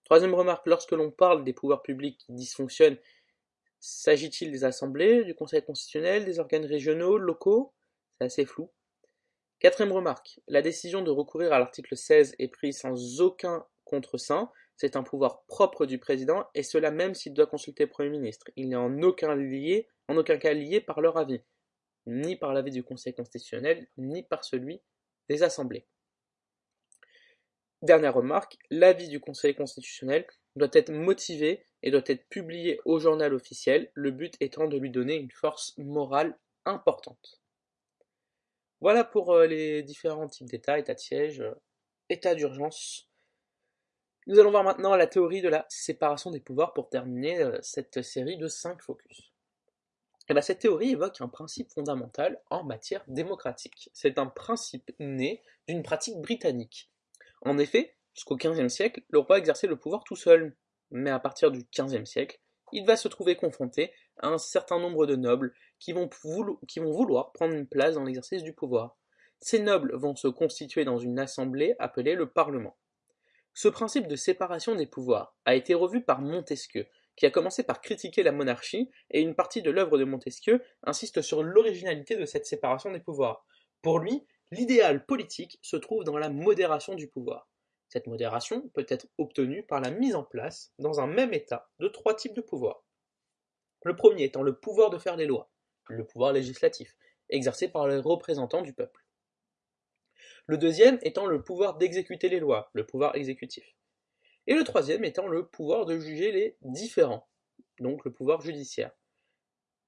Troisième 0.06 0.34
remarque, 0.34 0.66
lorsque 0.68 0.92
l'on 0.92 1.12
parle 1.12 1.44
des 1.44 1.54
pouvoirs 1.54 1.84
publics 1.84 2.18
qui 2.18 2.34
dysfonctionnent, 2.34 2.98
s'agit-il 3.86 4.52
des 4.52 4.64
assemblées, 4.64 5.24
du 5.24 5.36
Conseil 5.36 5.64
constitutionnel, 5.64 6.26
des 6.26 6.40
organes 6.40 6.66
régionaux, 6.66 7.20
locaux? 7.20 7.74
C'est 8.18 8.26
assez 8.26 8.46
flou. 8.46 8.72
Quatrième 9.60 9.92
remarque, 9.92 10.40
la 10.48 10.64
décision 10.64 11.04
de 11.04 11.12
recourir 11.12 11.54
à 11.54 11.60
l'article 11.60 11.96
16 11.96 12.36
est 12.40 12.48
prise 12.48 12.80
sans 12.80 13.22
aucun 13.22 13.66
contre-saint, 13.84 14.52
c'est 14.76 14.96
un 14.96 15.04
pouvoir 15.04 15.44
propre 15.44 15.86
du 15.86 16.00
président, 16.00 16.48
et 16.56 16.64
cela 16.64 16.90
même 16.90 17.14
s'il 17.14 17.34
doit 17.34 17.46
consulter 17.46 17.84
le 17.84 17.90
Premier 17.90 18.10
ministre. 18.10 18.50
Il 18.56 18.70
n'est 18.70 18.76
en 18.76 19.02
aucun, 19.04 19.38
en 20.08 20.18
aucun 20.18 20.38
cas 20.38 20.54
lié 20.54 20.82
par 20.82 21.00
leur 21.00 21.18
avis, 21.18 21.42
ni 22.08 22.36
par 22.36 22.54
l'avis 22.54 22.72
du 22.72 22.84
Conseil 22.84 23.14
constitutionnel, 23.14 23.88
ni 23.98 24.24
par 24.24 24.44
celui 24.44 24.82
des 25.30 25.44
assemblées. 25.44 25.86
Dernière 27.84 28.16
remarque, 28.16 28.58
l'avis 28.72 29.10
du 29.10 29.20
Conseil 29.20 29.54
constitutionnel 29.54 30.26
doit 30.56 30.70
être 30.74 30.92
motivé 30.92 31.68
et 31.86 31.92
doit 31.92 32.04
être 32.08 32.28
publié 32.28 32.82
au 32.84 33.00
journal 33.00 33.34
officiel, 33.34 33.92
le 33.94 34.12
but 34.12 34.36
étant 34.42 34.68
de 34.68 34.78
lui 34.78 34.90
donner 34.90 35.16
une 35.16 35.32
force 35.32 35.78
morale 35.78 36.38
importante. 36.66 37.40
Voilà 38.82 39.04
pour 39.04 39.34
euh, 39.34 39.46
les 39.46 39.84
différents 39.84 40.28
types 40.28 40.50
d'états, 40.50 40.80
état 40.80 40.96
de 40.96 41.00
siège, 41.00 41.42
euh, 41.42 41.54
état 42.10 42.36
d'urgence. 42.36 43.08
Nous 44.28 44.40
allons 44.40 44.50
voir 44.52 44.64
maintenant 44.64 44.96
la 44.96 45.08
théorie 45.08 45.42
de 45.42 45.48
la 45.48 45.66
séparation 45.70 46.32
des 46.32 46.40
pouvoirs 46.40 46.74
pour 46.74 46.90
terminer 46.90 47.42
euh, 47.42 47.58
cette 47.62 48.02
série 48.02 48.38
de 48.38 48.48
5 48.48 48.82
focus. 48.82 49.32
Eh 50.28 50.34
bien, 50.34 50.42
cette 50.42 50.60
théorie 50.60 50.90
évoque 50.90 51.22
un 51.22 51.28
principe 51.28 51.72
fondamental 51.72 52.42
en 52.50 52.64
matière 52.64 53.04
démocratique. 53.08 53.92
C'est 53.94 54.18
un 54.18 54.26
principe 54.26 54.92
né 55.00 55.44
d'une 55.68 55.84
pratique 55.84 56.18
britannique. 56.18 56.90
En 57.44 57.60
effet, 57.60 57.96
jusqu'au 58.16 58.36
XVe 58.36 58.70
siècle, 58.70 59.04
le 59.10 59.20
roi 59.20 59.38
exerçait 59.38 59.68
le 59.68 59.78
pouvoir 59.78 60.04
tout 60.04 60.16
seul. 60.16 60.56
Mais 60.98 61.10
à 61.10 61.20
partir 61.20 61.52
du 61.52 61.66
XVe 61.78 62.06
siècle, 62.06 62.40
il 62.72 62.86
va 62.86 62.96
se 62.96 63.10
trouver 63.10 63.36
confronté 63.36 63.92
à 64.20 64.30
un 64.30 64.38
certain 64.38 64.80
nombre 64.80 65.06
de 65.06 65.18
nobles 65.18 65.54
qui 65.78 65.92
vont, 65.92 66.10
vouloir 66.74 67.34
prendre 67.34 67.54
une 67.54 67.68
place 67.68 67.96
dans 67.96 68.06
l'exercice 68.06 68.44
du 68.44 68.54
pouvoir. 68.54 68.96
Ces 69.42 69.60
nobles 69.60 69.94
vont 69.94 70.16
se 70.16 70.30
constituer 70.30 70.86
dans 70.86 70.98
une 70.98 71.20
assemblée 71.20 71.76
appelée 71.80 72.16
le 72.16 72.30
Parlement. 72.30 72.78
Ce 73.54 73.68
principe 73.68 74.08
de 74.08 74.16
séparation 74.16 74.74
des 74.74 74.86
pouvoirs 74.86 75.36
a 75.44 75.56
été 75.56 75.74
revu 75.74 76.02
par 76.02 76.22
Montesquieu, 76.22 76.88
qui 77.18 77.26
a 77.26 77.30
commencé 77.30 77.64
par 77.64 77.82
critiquer 77.82 78.24
la 78.24 78.32
monarchie, 78.32 78.90
et 79.12 79.20
une 79.20 79.36
partie 79.36 79.62
de 79.62 79.72
l'œuvre 79.72 79.98
de 79.98 80.06
Montesquieu 80.06 80.64
insiste 80.84 81.22
sur 81.22 81.44
l'originalité 81.44 82.16
de 82.16 82.26
cette 82.26 82.46
séparation 82.46 82.90
des 82.94 83.02
pouvoirs. 83.02 83.46
Pour 83.82 84.00
lui, 84.00 84.26
l'idéal 84.50 85.06
politique 85.06 85.60
se 85.62 85.76
trouve 85.76 86.06
dans 86.06 86.18
la 86.18 86.30
modération 86.30 86.96
du 86.96 87.10
pouvoir. 87.10 87.50
Cette 87.96 88.08
modération 88.08 88.68
peut 88.74 88.86
être 88.90 89.08
obtenue 89.18 89.64
par 89.64 89.80
la 89.80 89.90
mise 89.90 90.16
en 90.16 90.24
place, 90.26 90.74
dans 90.80 91.00
un 91.00 91.08
même 91.08 91.34
État, 91.34 91.70
de 91.80 91.88
trois 91.88 92.14
types 92.14 92.36
de 92.36 92.42
pouvoirs. 92.42 92.84
Le 93.86 93.96
premier 93.96 94.26
étant 94.26 94.44
le 94.44 94.60
pouvoir 94.60 94.90
de 94.90 94.98
faire 94.98 95.16
les 95.16 95.26
lois, 95.26 95.50
le 95.88 96.06
pouvoir 96.06 96.34
législatif, 96.34 96.94
exercé 97.30 97.70
par 97.70 97.88
les 97.88 97.96
représentants 97.96 98.64
du 98.64 98.74
peuple. 98.74 99.06
Le 100.46 100.58
deuxième 100.58 101.00
étant 101.04 101.26
le 101.26 101.42
pouvoir 101.42 101.78
d'exécuter 101.78 102.28
les 102.28 102.42
lois, 102.42 102.70
le 102.74 102.86
pouvoir 102.86 103.16
exécutif. 103.16 103.78
Et 104.46 104.56
le 104.56 104.66
troisième 104.66 105.06
étant 105.06 105.28
le 105.28 105.48
pouvoir 105.48 105.86
de 105.86 105.98
juger 105.98 106.34
les 106.34 106.58
différents, 106.64 107.30
donc 107.80 108.04
le 108.04 108.12
pouvoir 108.12 108.42
judiciaire. 108.42 108.92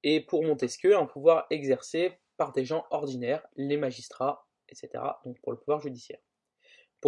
Et 0.04 0.21
pour 0.21 0.45
Montesquieu, 0.45 0.95
un 0.95 1.07
pouvoir 1.07 1.45
exercé 1.50 2.18
par 2.38 2.54
des 2.54 2.63
gens 2.63 2.86
ordinaires, 2.89 3.45
les 3.57 3.75
magistrats, 3.75 4.48
etc., 4.69 5.04
donc 5.25 5.42
pour 5.42 5.51
le 5.51 5.59
pouvoir 5.59 5.81
judiciaire. 5.81 6.21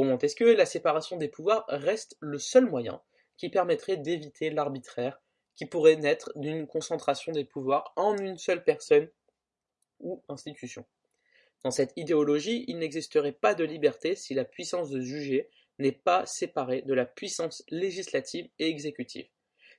Montesquieu, 0.03 0.55
la 0.55 0.65
séparation 0.65 1.17
des 1.17 1.27
pouvoirs 1.27 1.65
reste 1.67 2.17
le 2.19 2.37
seul 2.37 2.65
moyen 2.65 3.01
qui 3.37 3.49
permettrait 3.49 3.97
d'éviter 3.97 4.49
l'arbitraire 4.49 5.21
qui 5.55 5.65
pourrait 5.65 5.97
naître 5.97 6.31
d'une 6.35 6.67
concentration 6.67 7.31
des 7.31 7.45
pouvoirs 7.45 7.91
en 7.95 8.17
une 8.17 8.37
seule 8.37 8.63
personne 8.63 9.09
ou 9.99 10.23
institution? 10.29 10.85
Dans 11.63 11.71
cette 11.71 11.91
idéologie, 11.97 12.63
il 12.67 12.79
n'existerait 12.79 13.33
pas 13.33 13.53
de 13.53 13.65
liberté 13.65 14.15
si 14.15 14.33
la 14.33 14.45
puissance 14.45 14.89
de 14.89 15.01
juger 15.01 15.49
n'est 15.77 15.91
pas 15.91 16.25
séparée 16.25 16.81
de 16.83 16.93
la 16.93 17.05
puissance 17.05 17.63
législative 17.69 18.49
et 18.59 18.67
exécutive. 18.67 19.27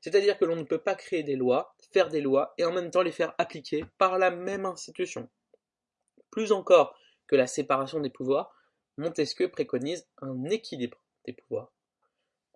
C'est-à-dire 0.00 0.38
que 0.38 0.44
l'on 0.44 0.56
ne 0.56 0.64
peut 0.64 0.82
pas 0.82 0.94
créer 0.94 1.22
des 1.22 1.36
lois, 1.36 1.74
faire 1.92 2.08
des 2.08 2.20
lois 2.20 2.54
et 2.58 2.64
en 2.64 2.72
même 2.72 2.90
temps 2.90 3.02
les 3.02 3.12
faire 3.12 3.34
appliquer 3.38 3.84
par 3.98 4.18
la 4.18 4.30
même 4.30 4.66
institution. 4.66 5.28
Plus 6.30 6.52
encore 6.52 6.98
que 7.26 7.36
la 7.36 7.46
séparation 7.46 8.00
des 8.00 8.10
pouvoirs, 8.10 8.54
Montesquieu 9.00 9.50
préconise 9.50 10.06
un 10.20 10.44
équilibre 10.44 11.02
des 11.24 11.32
pouvoirs. 11.32 11.72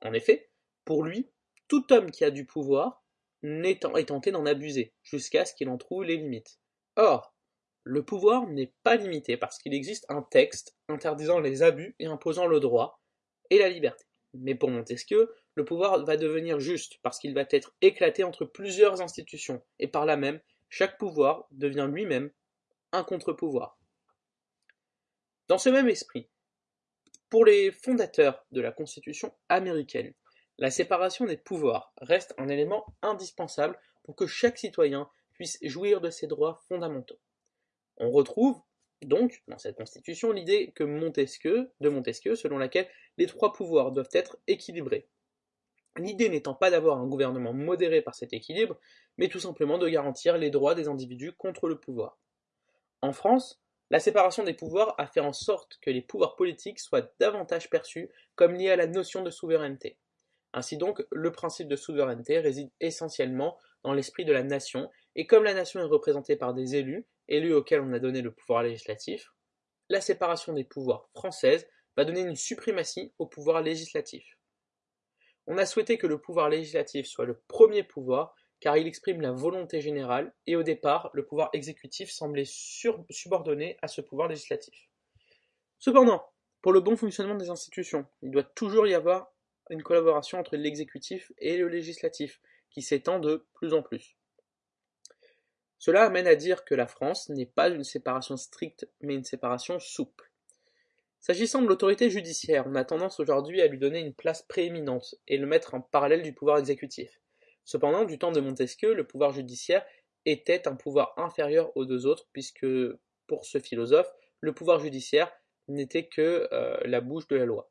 En 0.03 0.13
effet, 0.13 0.51
pour 0.85 1.03
lui, 1.03 1.31
tout 1.69 1.91
homme 1.91 2.11
qui 2.11 2.23
a 2.23 2.31
du 2.31 2.45
pouvoir 2.45 3.03
est 3.43 3.81
tenté 3.81 4.31
d'en 4.31 4.45
abuser, 4.45 4.93
jusqu'à 5.03 5.47
ce 5.47 5.55
qu'il 5.55 5.71
en 5.71 5.79
trouve 5.79 6.05
les 6.05 6.19
limites. 6.19 6.59
Or, 6.97 7.35
le 7.83 8.03
pouvoir 8.03 8.47
n'est 8.47 8.75
pas 8.83 8.97
limité 8.97 9.39
parce 9.39 9.59
qu'il 9.59 9.73
existe 9.73 10.05
un 10.11 10.21
texte 10.21 10.77
interdisant 10.89 11.41
les 11.41 11.63
abus 11.63 11.97
et 11.99 12.07
imposant 12.07 12.47
le 12.47 12.61
droit 12.61 13.01
et 13.49 13.59
la 13.59 13.71
liberté. 13.71 14.05
Mais 14.35 14.55
pour 14.55 14.71
Montesquieu, 14.71 15.35
le 15.55 15.65
pouvoir 15.65 16.05
va 16.05 16.19
devenir 16.19 16.61
juste 16.61 16.99
parce 17.03 17.19
qu'il 17.19 17.35
va 17.35 17.45
être 17.51 17.75
éclaté 17.81 18.23
entre 18.23 18.45
plusieurs 18.45 19.01
institutions, 19.01 19.63
et 19.79 19.89
par 19.89 20.05
là 20.05 20.17
même, 20.17 20.41
chaque 20.69 20.99
pouvoir 20.99 21.47
devient 21.53 21.89
lui-même 21.91 22.31
un 22.93 23.03
contre-pouvoir. 23.03 23.79
Dans 25.49 25.59
ce 25.59 25.69
même 25.69 25.89
esprit, 25.89 26.29
pour 27.35 27.45
les 27.45 27.73
fondateurs 27.73 28.47
de 28.53 28.61
la 28.61 28.71
Constitution 28.71 29.35
américaine, 29.49 30.14
la 30.57 30.71
séparation 30.71 31.25
des 31.25 31.37
pouvoirs 31.37 31.93
reste 32.00 32.33
un 32.38 32.47
élément 32.47 32.87
indispensable 33.03 33.76
pour 34.05 34.14
que 34.14 34.29
chaque 34.29 34.57
citoyen 34.57 35.11
puisse 35.33 35.59
jouir 35.61 36.00
de 36.00 36.11
ses 36.11 36.29
droits 36.29 36.62
fondamentaux. 36.69 37.19
On 37.97 38.12
retrouve 38.12 38.62
donc 39.03 39.43
dans 39.49 39.59
cette 39.59 39.75
constitution 39.75 40.31
l'idée 40.31 40.71
que 40.76 40.85
Montesquieu, 40.85 41.73
de 41.81 41.88
Montesquieu 41.88 42.37
selon 42.37 42.57
laquelle 42.57 42.88
les 43.19 43.26
trois 43.26 43.53
pouvoirs 43.53 43.91
doivent 43.91 44.11
être 44.12 44.38
équilibrés. 44.47 45.09
L'idée 45.99 46.29
n'étant 46.29 46.55
pas 46.55 46.71
d'avoir 46.71 46.99
un 46.99 47.07
gouvernement 47.09 47.53
modéré 47.53 48.00
par 48.00 48.14
cet 48.14 48.33
équilibre, 48.33 48.79
mais 49.17 49.26
tout 49.26 49.41
simplement 49.41 49.79
de 49.79 49.88
garantir 49.88 50.38
les 50.38 50.50
droits 50.50 50.76
des 50.76 50.87
individus 50.87 51.33
contre 51.33 51.67
le 51.67 51.81
pouvoir. 51.81 52.17
En 53.03 53.12
France, 53.12 53.61
la 53.95 54.01
séparation 54.01 54.43
des 54.43 54.55
pouvoirs 54.55 54.97
a 54.99 55.07
fait 55.07 55.21
en 55.21 55.33
sorte 55.33 55.79
que 55.81 55.89
les 55.89 56.03
pouvoirs 56.03 56.35
politiques 56.35 56.81
soient 56.81 57.09
davantage 57.21 57.71
perçus 57.71 58.11
comme 58.35 58.55
liés 58.55 58.71
à 58.71 58.75
la 58.75 58.89
notion 58.89 59.23
de 59.23 59.31
souveraineté. 59.31 60.01
Ainsi 60.53 60.77
donc, 60.77 61.07
le 61.13 61.31
principe 61.31 61.69
de 61.69 61.77
souveraineté 61.77 62.41
réside 62.41 62.73
essentiellement 62.81 63.57
dans 63.85 63.93
l'esprit 63.93 64.25
de 64.25 64.33
la 64.33 64.43
nation, 64.43 64.91
et 65.15 65.29
comme 65.29 65.45
la 65.45 65.55
nation 65.55 65.79
est 65.79 65.85
représentée 65.85 66.35
par 66.35 66.55
des 66.55 66.75
élus, 66.75 67.07
élus 67.29 67.55
auxquels 67.55 67.83
on 67.83 67.93
a 67.93 68.01
donné 68.01 68.21
le 68.21 68.33
pouvoir 68.33 68.65
législatif, 68.65 69.33
la 69.89 70.01
séparation 70.01 70.55
des 70.55 70.65
pouvoirs 70.65 71.09
française 71.15 71.69
va 71.97 72.05
donner 72.05 72.23
une 72.23 72.35
suprématie 72.35 73.13
au 73.21 73.27
pouvoir 73.27 73.63
législatif. 73.63 74.25
On 75.47 75.57
a 75.57 75.67
souhaité 75.67 75.99
que 75.99 76.09
le 76.09 76.19
pouvoir 76.21 76.49
législatif 76.49 77.07
soit 77.07 77.27
le 77.27 77.41
premier 77.47 77.85
pouvoir 77.85 78.35
car 78.64 78.78
il 78.78 78.87
exprime 78.87 79.21
la 79.21 79.30
volonté 79.30 79.83
générale 79.83 80.33
et 80.47 80.56
au 80.56 80.62
départ, 80.62 81.11
le 81.12 81.26
pouvoir 81.26 81.50
exécutif 81.52 82.11
semblait 82.11 82.47
subordonné 82.47 83.76
à 83.83 83.88
ce 83.88 84.00
pouvoir 84.00 84.26
législatif. 84.26 84.88
Cependant, 85.78 86.25
pour 86.62 86.73
le 86.73 86.80
bon 86.80 86.97
fonctionnement 86.97 87.35
des 87.35 87.50
institutions, 87.50 88.06
il 88.23 88.30
doit 88.30 88.42
toujours 88.42 88.87
y 88.87 88.94
avoir 88.94 89.30
une 89.68 89.83
collaboration 89.83 90.38
entre 90.38 90.56
l'exécutif 90.56 91.30
et 91.37 91.59
le 91.59 91.68
législatif 91.68 92.40
qui 92.71 92.80
s'étend 92.80 93.18
de 93.18 93.47
plus 93.52 93.75
en 93.75 93.83
plus. 93.83 94.16
Cela 95.78 96.04
amène 96.04 96.26
à 96.26 96.35
dire 96.35 96.64
que 96.64 96.75
la 96.75 96.87
France 96.87 97.28
n'est 97.28 97.44
pas 97.44 97.68
une 97.68 97.85
séparation 97.85 98.38
stricte, 98.38 98.88
mais 99.02 99.14
une 99.14 99.25
séparation 99.25 99.78
souple. 99.78 100.30
S'agissant 101.21 101.61
de 101.61 101.66
l'autorité 101.66 102.09
judiciaire, 102.09 102.64
on 102.66 102.76
a 102.76 102.85
tendance 102.87 103.21
aujourd'hui 103.21 103.61
à 103.61 103.66
lui 103.66 103.78
donner 103.78 104.00
une 104.00 104.14
place 104.14 104.40
prééminente 104.40 105.16
et 105.28 105.37
le 105.37 105.47
mettre 105.47 105.75
en 105.75 105.83
parallèle 105.83 106.23
du 106.23 106.33
pouvoir 106.33 106.56
exécutif. 106.56 107.21
Cependant, 107.64 108.04
du 108.04 108.18
temps 108.18 108.33
de 108.33 108.40
Montesquieu, 108.40 108.94
le 108.94 109.06
pouvoir 109.06 109.33
judiciaire 109.33 109.85
était 110.26 110.68
un 110.68 110.75
pouvoir 110.75 111.14
inférieur 111.16 111.75
aux 111.76 111.85
deux 111.85 112.06
autres, 112.06 112.26
puisque, 112.33 112.66
pour 113.26 113.44
ce 113.44 113.59
philosophe, 113.59 114.11
le 114.40 114.52
pouvoir 114.52 114.80
judiciaire 114.80 115.33
n'était 115.68 116.06
que 116.06 116.49
euh, 116.52 116.76
la 116.85 117.00
bouche 117.00 117.26
de 117.28 117.37
la 117.37 117.47
loi. 117.47 117.71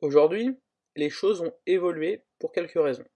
Aujourd'hui, 0.00 0.58
les 0.96 1.10
choses 1.10 1.40
ont 1.40 1.52
évolué 1.66 2.24
pour 2.38 2.52
quelques 2.52 2.80
raisons. 2.80 3.06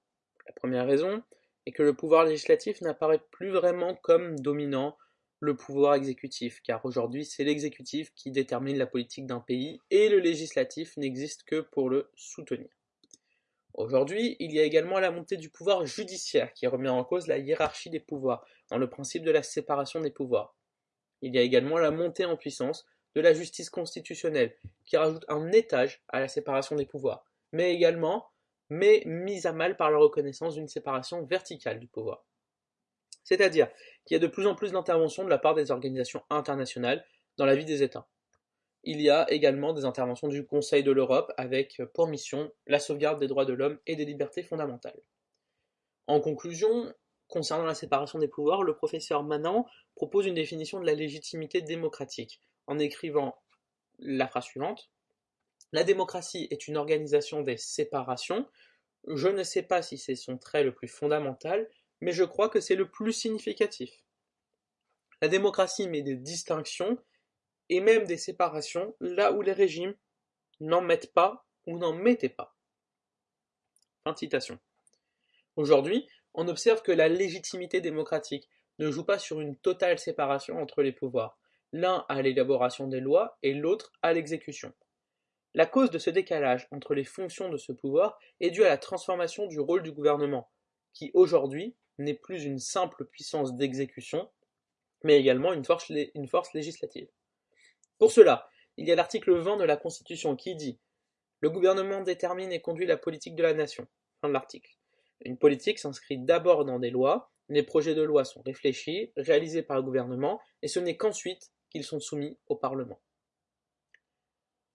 La 0.46 0.52
première 0.52 0.86
raison 0.86 1.22
est 1.66 1.72
que 1.72 1.82
le 1.82 1.94
pouvoir 1.94 2.24
législatif 2.24 2.80
n'apparaît 2.82 3.22
plus 3.30 3.50
vraiment 3.50 3.94
comme 3.94 4.38
dominant 4.38 4.96
le 5.40 5.56
pouvoir 5.56 5.94
exécutif, 5.94 6.60
car 6.62 6.84
aujourd'hui 6.84 7.24
c'est 7.24 7.44
l'exécutif 7.44 8.12
qui 8.14 8.30
détermine 8.30 8.78
la 8.78 8.86
politique 8.86 9.26
d'un 9.26 9.40
pays 9.40 9.80
et 9.90 10.08
le 10.08 10.18
législatif 10.18 10.96
n'existe 10.96 11.42
que 11.44 11.60
pour 11.60 11.90
le 11.90 12.10
soutenir. 12.14 12.68
Aujourd'hui, 13.74 14.36
il 14.38 14.52
y 14.52 14.60
a 14.60 14.62
également 14.62 15.00
la 15.00 15.10
montée 15.10 15.36
du 15.36 15.50
pouvoir 15.50 15.84
judiciaire 15.84 16.52
qui 16.52 16.68
remet 16.68 16.88
en 16.88 17.02
cause 17.02 17.26
la 17.26 17.38
hiérarchie 17.38 17.90
des 17.90 17.98
pouvoirs, 17.98 18.46
dans 18.70 18.78
le 18.78 18.88
principe 18.88 19.24
de 19.24 19.32
la 19.32 19.42
séparation 19.42 20.00
des 20.00 20.12
pouvoirs. 20.12 20.56
Il 21.22 21.34
y 21.34 21.38
a 21.38 21.42
également 21.42 21.78
la 21.78 21.90
montée 21.90 22.24
en 22.24 22.36
puissance 22.36 22.86
de 23.16 23.20
la 23.20 23.34
justice 23.34 23.70
constitutionnelle, 23.70 24.56
qui 24.84 24.96
rajoute 24.96 25.24
un 25.28 25.50
étage 25.50 26.02
à 26.08 26.20
la 26.20 26.28
séparation 26.28 26.76
des 26.76 26.86
pouvoirs, 26.86 27.24
mais 27.52 27.74
également 27.74 28.28
mais 28.70 29.02
mise 29.06 29.46
à 29.46 29.52
mal 29.52 29.76
par 29.76 29.90
la 29.90 29.98
reconnaissance 29.98 30.54
d'une 30.54 30.68
séparation 30.68 31.24
verticale 31.24 31.78
du 31.78 31.86
pouvoir. 31.86 32.24
C'est-à-dire 33.22 33.68
qu'il 34.04 34.14
y 34.14 34.16
a 34.16 34.20
de 34.20 34.26
plus 34.26 34.46
en 34.46 34.54
plus 34.54 34.72
d'interventions 34.72 35.24
de 35.24 35.30
la 35.30 35.38
part 35.38 35.54
des 35.54 35.70
organisations 35.70 36.22
internationales 36.30 37.04
dans 37.36 37.46
la 37.46 37.56
vie 37.56 37.64
des 37.64 37.82
États. 37.82 38.08
Il 38.86 39.00
y 39.00 39.08
a 39.08 39.30
également 39.32 39.72
des 39.72 39.86
interventions 39.86 40.28
du 40.28 40.46
Conseil 40.46 40.82
de 40.82 40.92
l'Europe 40.92 41.32
avec 41.38 41.82
pour 41.94 42.06
mission 42.06 42.52
la 42.66 42.78
sauvegarde 42.78 43.18
des 43.18 43.28
droits 43.28 43.46
de 43.46 43.54
l'homme 43.54 43.78
et 43.86 43.96
des 43.96 44.04
libertés 44.04 44.42
fondamentales. 44.42 45.00
En 46.06 46.20
conclusion, 46.20 46.92
concernant 47.26 47.64
la 47.64 47.74
séparation 47.74 48.18
des 48.18 48.28
pouvoirs, 48.28 48.62
le 48.62 48.76
professeur 48.76 49.22
Manan 49.22 49.66
propose 49.94 50.26
une 50.26 50.34
définition 50.34 50.80
de 50.80 50.86
la 50.86 50.92
légitimité 50.92 51.62
démocratique, 51.62 52.42
en 52.66 52.78
écrivant 52.78 53.42
la 53.98 54.28
phrase 54.28 54.44
suivante. 54.44 54.90
La 55.72 55.82
démocratie 55.82 56.46
est 56.50 56.68
une 56.68 56.76
organisation 56.76 57.40
des 57.40 57.56
séparations. 57.56 58.46
Je 59.08 59.28
ne 59.28 59.42
sais 59.42 59.62
pas 59.62 59.80
si 59.80 59.96
c'est 59.96 60.14
son 60.14 60.36
trait 60.36 60.62
le 60.62 60.74
plus 60.74 60.88
fondamental, 60.88 61.70
mais 62.02 62.12
je 62.12 62.24
crois 62.24 62.50
que 62.50 62.60
c'est 62.60 62.76
le 62.76 62.90
plus 62.90 63.14
significatif. 63.14 63.90
La 65.22 65.28
démocratie 65.28 65.88
met 65.88 66.02
des 66.02 66.16
distinctions 66.16 66.98
et 67.68 67.80
même 67.80 68.04
des 68.04 68.16
séparations 68.16 68.94
là 69.00 69.32
où 69.32 69.42
les 69.42 69.52
régimes 69.52 69.94
n'en 70.60 70.80
mettent 70.80 71.12
pas 71.12 71.46
ou 71.66 71.78
n'en 71.78 71.92
mettaient 71.92 72.28
pas. 72.28 72.56
Fin 74.04 74.14
citation. 74.14 74.58
Aujourd'hui, 75.56 76.08
on 76.34 76.48
observe 76.48 76.82
que 76.82 76.92
la 76.92 77.08
légitimité 77.08 77.80
démocratique 77.80 78.48
ne 78.78 78.90
joue 78.90 79.04
pas 79.04 79.18
sur 79.18 79.40
une 79.40 79.56
totale 79.56 79.98
séparation 79.98 80.60
entre 80.60 80.82
les 80.82 80.92
pouvoirs, 80.92 81.38
l'un 81.72 82.04
à 82.08 82.22
l'élaboration 82.22 82.88
des 82.88 83.00
lois 83.00 83.38
et 83.42 83.54
l'autre 83.54 83.92
à 84.02 84.12
l'exécution. 84.12 84.72
La 85.54 85.66
cause 85.66 85.90
de 85.90 85.98
ce 85.98 86.10
décalage 86.10 86.66
entre 86.72 86.94
les 86.94 87.04
fonctions 87.04 87.48
de 87.48 87.56
ce 87.56 87.70
pouvoir 87.70 88.18
est 88.40 88.50
due 88.50 88.64
à 88.64 88.68
la 88.68 88.78
transformation 88.78 89.46
du 89.46 89.60
rôle 89.60 89.84
du 89.84 89.92
gouvernement, 89.92 90.50
qui 90.92 91.12
aujourd'hui 91.14 91.76
n'est 91.98 92.14
plus 92.14 92.44
une 92.44 92.58
simple 92.58 93.04
puissance 93.04 93.54
d'exécution, 93.54 94.28
mais 95.04 95.18
également 95.18 95.52
une 95.52 95.64
force 95.64 96.52
législative. 96.54 97.08
Pour 97.98 98.10
cela, 98.10 98.48
il 98.76 98.86
y 98.86 98.92
a 98.92 98.96
l'article 98.96 99.32
20 99.32 99.56
de 99.56 99.64
la 99.64 99.76
Constitution 99.76 100.36
qui 100.36 100.56
dit 100.56 100.78
Le 101.40 101.50
gouvernement 101.50 102.02
détermine 102.02 102.52
et 102.52 102.60
conduit 102.60 102.86
la 102.86 102.96
politique 102.96 103.36
de 103.36 103.42
la 103.42 103.54
nation. 103.54 103.86
Fin 104.20 104.28
de 104.28 104.32
l'article. 104.32 104.76
Une 105.20 105.38
politique 105.38 105.78
s'inscrit 105.78 106.18
d'abord 106.18 106.64
dans 106.64 106.78
des 106.78 106.90
lois, 106.90 107.30
les 107.48 107.62
projets 107.62 107.94
de 107.94 108.02
loi 108.02 108.24
sont 108.24 108.42
réfléchis, 108.42 109.12
réalisés 109.16 109.62
par 109.62 109.76
le 109.76 109.82
gouvernement, 109.82 110.40
et 110.62 110.68
ce 110.68 110.80
n'est 110.80 110.96
qu'ensuite 110.96 111.52
qu'ils 111.70 111.84
sont 111.84 112.00
soumis 112.00 112.38
au 112.46 112.56
Parlement. 112.56 113.00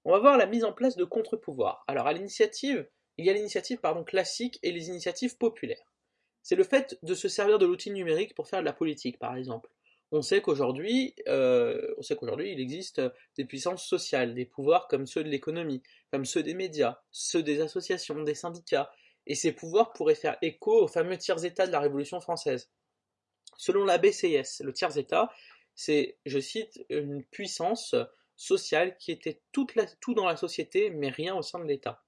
On 0.05 0.11
va 0.11 0.19
voir 0.19 0.37
la 0.37 0.45
mise 0.45 0.63
en 0.63 0.73
place 0.73 0.95
de 0.95 1.03
contre-pouvoirs. 1.03 1.83
Alors 1.87 2.07
à 2.07 2.13
l'initiative, 2.13 2.89
il 3.17 3.25
y 3.25 3.29
a 3.29 3.33
l'initiative 3.33 3.81
classique 4.05 4.59
et 4.63 4.71
les 4.71 4.87
initiatives 4.87 5.37
populaires. 5.37 5.93
C'est 6.41 6.55
le 6.55 6.63
fait 6.63 6.97
de 7.03 7.13
se 7.13 7.27
servir 7.27 7.59
de 7.59 7.65
l'outil 7.65 7.91
numérique 7.91 8.33
pour 8.33 8.47
faire 8.47 8.61
de 8.61 8.65
la 8.65 8.73
politique, 8.73 9.19
par 9.19 9.35
exemple. 9.35 9.69
On 10.11 10.21
sait 10.21 10.41
qu'aujourd'hui, 10.41 11.15
euh, 11.27 11.93
on 11.97 12.01
sait 12.01 12.15
qu'aujourd'hui, 12.15 12.51
il 12.51 12.59
existe 12.59 13.01
des 13.37 13.45
puissances 13.45 13.85
sociales, 13.85 14.33
des 14.33 14.45
pouvoirs 14.45 14.87
comme 14.87 15.05
ceux 15.05 15.23
de 15.23 15.29
l'économie, 15.29 15.83
comme 16.11 16.25
ceux 16.25 16.41
des 16.41 16.55
médias, 16.55 16.99
ceux 17.11 17.43
des 17.43 17.61
associations, 17.61 18.23
des 18.23 18.33
syndicats, 18.33 18.91
et 19.27 19.35
ces 19.35 19.51
pouvoirs 19.51 19.93
pourraient 19.93 20.15
faire 20.15 20.37
écho 20.41 20.83
aux 20.83 20.87
fameux 20.87 21.17
tiers-états 21.17 21.67
de 21.67 21.71
la 21.71 21.79
Révolution 21.79 22.19
française. 22.19 22.71
Selon 23.57 23.85
la 23.85 23.99
BCS, 23.99 24.61
le 24.63 24.73
tiers-état, 24.73 25.29
c'est, 25.75 26.17
je 26.25 26.39
cite, 26.39 26.83
une 26.89 27.23
puissance 27.25 27.93
sociale 28.35 28.97
qui 28.97 29.11
était 29.11 29.41
tout 29.51 29.67
dans 30.15 30.25
la 30.25 30.37
société, 30.37 30.89
mais 30.89 31.09
rien 31.09 31.35
au 31.35 31.41
sein 31.43 31.59
de 31.59 31.65
l'État. 31.65 32.03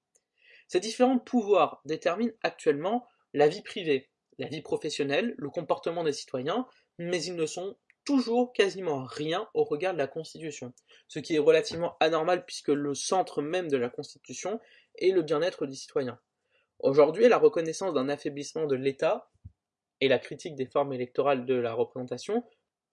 Ces 0.68 0.80
différents 0.80 1.20
pouvoirs 1.20 1.82
déterminent 1.86 2.34
actuellement 2.42 3.06
la 3.34 3.48
vie 3.48 3.62
privée, 3.62 4.10
la 4.40 4.48
vie 4.48 4.62
professionnelle, 4.62 5.36
le 5.38 5.50
comportement 5.50 6.04
des 6.04 6.14
citoyens, 6.14 6.68
mais 6.98 7.22
ils 7.24 7.36
ne 7.36 7.46
sont 7.46 7.78
toujours 8.06 8.54
quasiment 8.54 9.04
rien 9.04 9.48
au 9.54 9.64
regard 9.64 9.94
de 9.94 9.98
la 9.98 10.08
Constitution, 10.08 10.74
ce 11.08 11.20
qui 11.20 11.36
est 11.36 11.40
relativement 11.40 11.98
anormal 12.00 12.46
puisque 12.46 12.70
le 12.70 12.94
centre 12.96 13.42
même 13.42 13.70
de 13.70 13.78
la 13.78 13.90
Constitution 13.90 14.60
est 14.96 15.12
le 15.12 15.22
bien-être 15.22 15.66
des 15.66 15.76
citoyens. 15.76 16.20
Aujourd'hui, 16.80 17.28
la 17.28 17.38
reconnaissance 17.38 17.94
d'un 17.94 18.10
affaiblissement 18.10 18.66
de 18.66 18.76
l'État 18.76 19.30
et 20.00 20.08
la 20.08 20.20
critique 20.20 20.56
des 20.56 20.66
formes 20.66 20.94
électorales 20.94 21.46
de 21.46 21.54
la 21.54 21.74
représentation 21.74 22.44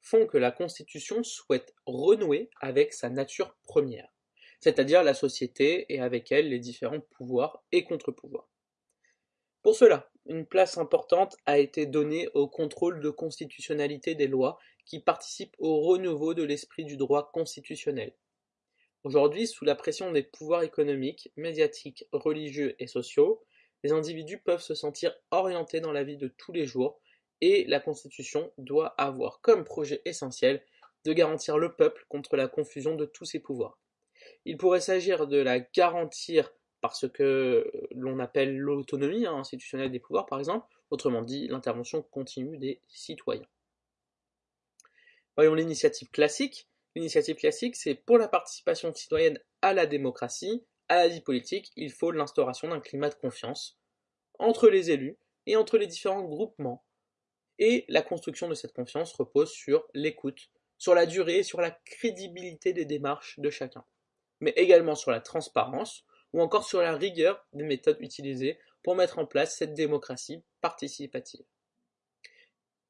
font 0.01 0.27
que 0.27 0.39
la 0.39 0.53
Constitution 0.53 1.23
souhaite 1.23 1.75
renouer 1.87 2.51
avec 2.61 2.93
sa 2.93 3.09
nature 3.09 3.57
première, 3.65 4.09
c'est-à-dire 4.61 5.03
la 5.03 5.15
société 5.15 5.93
et 5.93 6.01
avec 6.01 6.31
elle 6.31 6.51
les 6.51 6.59
différents 6.59 7.01
pouvoirs 7.01 7.65
et 7.73 7.85
contre-pouvoirs. 7.85 8.49
Pour 9.63 9.75
cela, 9.75 10.11
une 10.29 10.47
place 10.47 10.79
importante 10.79 11.37
a 11.47 11.59
été 11.59 11.87
donnée 11.87 12.29
au 12.35 12.47
contrôle 12.47 13.01
de 13.01 13.11
constitutionnalité 13.11 14.15
des 14.15 14.27
lois 14.27 14.59
qui 14.85 15.01
participent 15.01 15.57
au 15.59 15.81
renouveau 15.81 16.35
de 16.35 16.43
l'esprit 16.43 16.85
du 16.85 16.97
droit 16.97 17.31
constitutionnel. 17.33 18.15
Aujourd'hui, 19.05 19.47
sous 19.47 19.65
la 19.65 19.75
pression 19.75 20.13
des 20.13 20.23
pouvoirs 20.23 20.63
économiques, 20.63 21.31
médiatiques, 21.37 22.07
religieux 22.13 22.75
et 22.79 22.87
sociaux, 22.87 23.43
les 23.83 23.93
individus 23.93 24.39
peuvent 24.39 24.63
se 24.63 24.75
sentir 24.75 25.15
orientés 25.31 25.81
dans 25.81 25.93
la 25.93 26.05
vie 26.05 26.17
de 26.17 26.29
tous 26.29 26.53
les 26.53 26.67
jours 26.67 27.01
et 27.41 27.65
la 27.69 27.81
Constitution 27.81 28.53
doit 28.59 28.89
avoir 28.99 29.41
comme 29.41 29.65
projet 29.65 30.03
essentiel 30.05 30.63
de 31.05 31.13
garantir 31.13 31.59
le 31.59 31.75
peuple 31.75 32.05
contre 32.09 32.37
la 32.37 32.49
confusion 32.49 32.97
de 32.97 33.07
tous 33.07 33.25
ses 33.25 33.39
pouvoirs. 33.39 33.79
Il 34.45 34.57
pourrait 34.57 34.81
s'agir 34.81 35.27
de 35.27 35.39
la 35.39 35.61
garantir 35.61 36.53
par 36.81 36.95
ce 36.97 37.07
que 37.07 37.71
l'on 37.93 38.19
appelle 38.19 38.57
l'autonomie 38.57 39.27
institutionnelle 39.27 39.91
des 39.91 39.99
pouvoirs, 39.99 40.27
par 40.27 40.39
exemple, 40.39 40.67
autrement 40.91 41.23
dit 41.23 41.49
l'intervention 41.49 42.03
continue 42.03 42.59
des 42.59 42.81
citoyens. 42.89 43.47
Voyons 45.37 45.55
l'initiative 45.55 46.11
classique. 46.11 46.69
L'initiative 46.95 47.37
classique, 47.37 47.77
c'est 47.77 47.95
pour 47.95 48.19
la 48.19 48.29
participation 48.29 48.93
citoyenne 48.93 49.39
à 49.63 49.73
la 49.73 49.87
démocratie, 49.87 50.65
à 50.89 50.97
la 50.97 51.09
vie 51.09 51.21
politique, 51.21 51.71
il 51.77 51.93
faut 51.93 52.11
l'instauration 52.11 52.69
d'un 52.69 52.81
climat 52.81 53.11
de 53.11 53.15
confiance 53.15 53.79
entre 54.39 54.69
les 54.69 54.91
élus 54.91 55.17
et 55.47 55.57
entre 55.57 55.79
les 55.79 55.87
différents 55.87 56.25
groupements 56.25 56.85
et 57.59 57.85
la 57.89 58.03
construction 58.03 58.49
de 58.49 58.55
cette 58.55 58.73
confiance 58.73 59.13
repose 59.13 59.51
sur 59.51 59.87
l'écoute, 59.95 60.51
sur 60.79 60.95
la 60.95 61.07
durée, 61.07 61.43
sur 61.43 61.61
la 61.61 61.71
crédibilité 61.71 62.73
des 62.73 62.85
démarches 62.85 63.39
de 63.39 63.51
chacun, 63.51 63.85
mais 64.41 64.53
également 64.57 64.95
sur 64.95 65.11
la 65.11 65.21
transparence 65.21 66.05
ou 66.33 66.41
encore 66.41 66.65
sur 66.65 66.81
la 66.81 66.95
rigueur 66.95 67.47
des 67.53 67.65
méthodes 67.65 68.01
utilisées 68.01 68.59
pour 68.83 68.95
mettre 68.95 69.19
en 69.19 69.27
place 69.27 69.57
cette 69.57 69.75
démocratie 69.75 70.43
participative. 70.61 71.45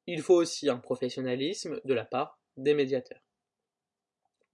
Il 0.07 0.21
faut 0.21 0.35
aussi 0.35 0.69
un 0.69 0.77
professionnalisme 0.77 1.79
de 1.85 1.93
la 1.93 2.05
part 2.05 2.39
des 2.57 2.73
médiateurs. 2.73 3.21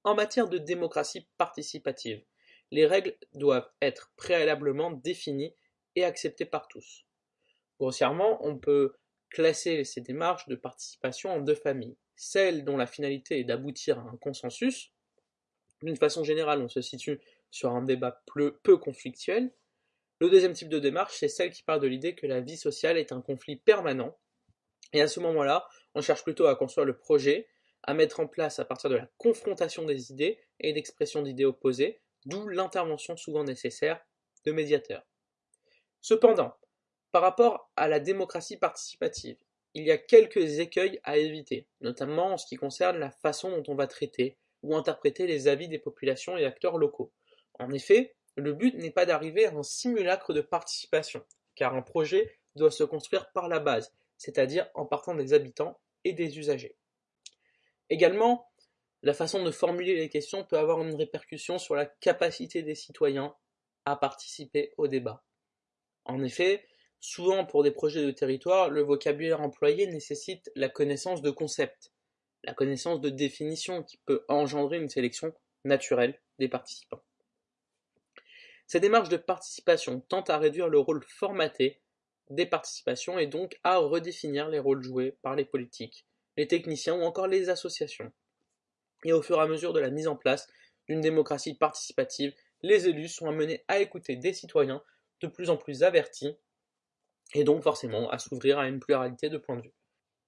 En 0.03 0.13
matière 0.13 0.49
de 0.49 0.57
démocratie 0.57 1.27
participative, 1.37 2.23
les 2.71 2.85
règles 2.85 3.15
doivent 3.33 3.69
être 3.81 4.11
préalablement 4.17 4.91
définies 4.91 5.55
et 5.95 6.03
acceptées 6.03 6.45
par 6.45 6.67
tous. 6.67 7.05
Grossièrement, 7.79 8.45
on 8.45 8.57
peut 8.57 8.95
classer 9.29 9.83
ces 9.83 10.01
démarches 10.01 10.47
de 10.47 10.55
participation 10.55 11.31
en 11.31 11.41
deux 11.41 11.55
familles. 11.55 11.97
Celles 12.15 12.63
dont 12.63 12.77
la 12.77 12.87
finalité 12.87 13.39
est 13.39 13.43
d'aboutir 13.43 13.99
à 13.99 14.03
un 14.03 14.17
consensus. 14.17 14.93
D'une 15.81 15.97
façon 15.97 16.23
générale, 16.23 16.61
on 16.61 16.69
se 16.69 16.81
situe 16.81 17.19
sur 17.55 17.71
un 17.71 17.83
débat 17.83 18.21
peu 18.63 18.77
conflictuel. 18.77 19.49
Le 20.19 20.29
deuxième 20.29 20.51
type 20.51 20.67
de 20.67 20.77
démarche, 20.77 21.15
c'est 21.17 21.29
celle 21.29 21.51
qui 21.51 21.63
part 21.63 21.79
de 21.79 21.87
l'idée 21.87 22.13
que 22.13 22.27
la 22.27 22.41
vie 22.41 22.57
sociale 22.57 22.97
est 22.97 23.13
un 23.13 23.21
conflit 23.21 23.55
permanent. 23.55 24.17
Et 24.91 25.01
à 25.01 25.07
ce 25.07 25.21
moment-là, 25.21 25.65
on 25.93 26.01
cherche 26.01 26.23
plutôt 26.23 26.47
à 26.47 26.57
construire 26.57 26.85
le 26.85 26.97
projet, 26.97 27.47
à 27.83 27.93
mettre 27.93 28.19
en 28.19 28.27
place 28.27 28.59
à 28.59 28.65
partir 28.65 28.89
de 28.89 28.97
la 28.97 29.07
confrontation 29.17 29.85
des 29.85 30.11
idées 30.11 30.37
et 30.59 30.73
d'expression 30.73 31.21
d'idées 31.21 31.45
opposées, 31.45 32.01
d'où 32.25 32.49
l'intervention 32.49 33.15
souvent 33.15 33.45
nécessaire 33.45 34.01
de 34.43 34.51
médiateurs. 34.51 35.07
Cependant, 36.01 36.57
par 37.13 37.21
rapport 37.21 37.71
à 37.77 37.87
la 37.87 38.01
démocratie 38.01 38.57
participative, 38.57 39.37
il 39.73 39.85
y 39.85 39.91
a 39.91 39.97
quelques 39.97 40.59
écueils 40.59 40.99
à 41.05 41.17
éviter, 41.17 41.69
notamment 41.79 42.33
en 42.33 42.37
ce 42.37 42.47
qui 42.47 42.57
concerne 42.57 42.97
la 42.97 43.11
façon 43.11 43.49
dont 43.49 43.63
on 43.69 43.75
va 43.75 43.87
traiter 43.87 44.37
ou 44.61 44.75
interpréter 44.75 45.25
les 45.25 45.47
avis 45.47 45.69
des 45.69 45.79
populations 45.79 46.35
et 46.37 46.43
acteurs 46.43 46.77
locaux. 46.77 47.13
En 47.59 47.71
effet, 47.71 48.15
le 48.35 48.53
but 48.53 48.75
n'est 48.75 48.91
pas 48.91 49.05
d'arriver 49.05 49.45
à 49.45 49.53
un 49.53 49.63
simulacre 49.63 50.33
de 50.33 50.41
participation, 50.41 51.25
car 51.55 51.75
un 51.75 51.81
projet 51.81 52.39
doit 52.55 52.71
se 52.71 52.83
construire 52.83 53.31
par 53.31 53.47
la 53.47 53.59
base, 53.59 53.93
c'est-à-dire 54.17 54.69
en 54.73 54.85
partant 54.85 55.15
des 55.15 55.33
habitants 55.33 55.79
et 56.03 56.13
des 56.13 56.37
usagers. 56.37 56.75
Également, 57.89 58.49
la 59.03 59.13
façon 59.13 59.43
de 59.43 59.51
formuler 59.51 59.95
les 59.95 60.09
questions 60.09 60.43
peut 60.43 60.57
avoir 60.57 60.81
une 60.81 60.95
répercussion 60.95 61.57
sur 61.57 61.75
la 61.75 61.85
capacité 61.85 62.63
des 62.63 62.75
citoyens 62.75 63.35
à 63.85 63.95
participer 63.95 64.73
au 64.77 64.87
débat. 64.87 65.23
En 66.05 66.23
effet, 66.23 66.65
Souvent, 67.07 67.45
pour 67.45 67.61
des 67.61 67.69
projets 67.69 68.03
de 68.03 68.09
territoire, 68.09 68.71
le 68.71 68.81
vocabulaire 68.81 69.39
employé 69.39 69.85
nécessite 69.85 70.51
la 70.55 70.69
connaissance 70.69 71.21
de 71.21 71.29
concepts, 71.29 71.91
la 72.43 72.55
connaissance 72.55 72.99
de 72.99 73.09
définitions 73.09 73.83
qui 73.83 73.97
peut 74.05 74.25
engendrer 74.27 74.77
une 74.77 74.89
sélection 74.89 75.31
naturelle 75.65 76.19
des 76.39 76.47
participants. 76.47 77.03
Ces 78.67 78.79
démarches 78.79 79.09
de 79.09 79.17
participation 79.17 80.01
tentent 80.01 80.29
à 80.29 80.37
réduire 80.37 80.69
le 80.69 80.79
rôle 80.79 81.03
formaté 81.03 81.81
des 82.29 82.45
participations 82.45 83.19
et 83.19 83.27
donc 83.27 83.59
à 83.63 83.77
redéfinir 83.77 84.49
les 84.49 84.59
rôles 84.59 84.83
joués 84.83 85.17
par 85.21 85.35
les 85.35 85.45
politiques, 85.45 86.07
les 86.37 86.47
techniciens 86.47 86.95
ou 86.95 87.03
encore 87.03 87.27
les 87.27 87.49
associations. 87.49 88.11
Et 89.03 89.13
au 89.13 89.21
fur 89.21 89.37
et 89.37 89.41
à 89.41 89.47
mesure 89.47 89.73
de 89.73 89.79
la 89.79 89.91
mise 89.91 90.07
en 90.07 90.15
place 90.15 90.47
d'une 90.87 91.01
démocratie 91.01 91.53
participative, 91.53 92.33
les 92.61 92.87
élus 92.87 93.09
sont 93.09 93.27
amenés 93.27 93.63
à 93.67 93.79
écouter 93.79 94.15
des 94.15 94.33
citoyens 94.33 94.81
de 95.21 95.27
plus 95.27 95.49
en 95.51 95.57
plus 95.57 95.83
avertis 95.83 96.35
et 97.35 97.43
donc 97.43 97.61
forcément 97.61 98.09
à 98.09 98.17
s'ouvrir 98.17 98.57
à 98.57 98.67
une 98.67 98.79
pluralité 98.79 99.29
de 99.29 99.37
points 99.37 99.57
de 99.57 99.63
vue, 99.63 99.73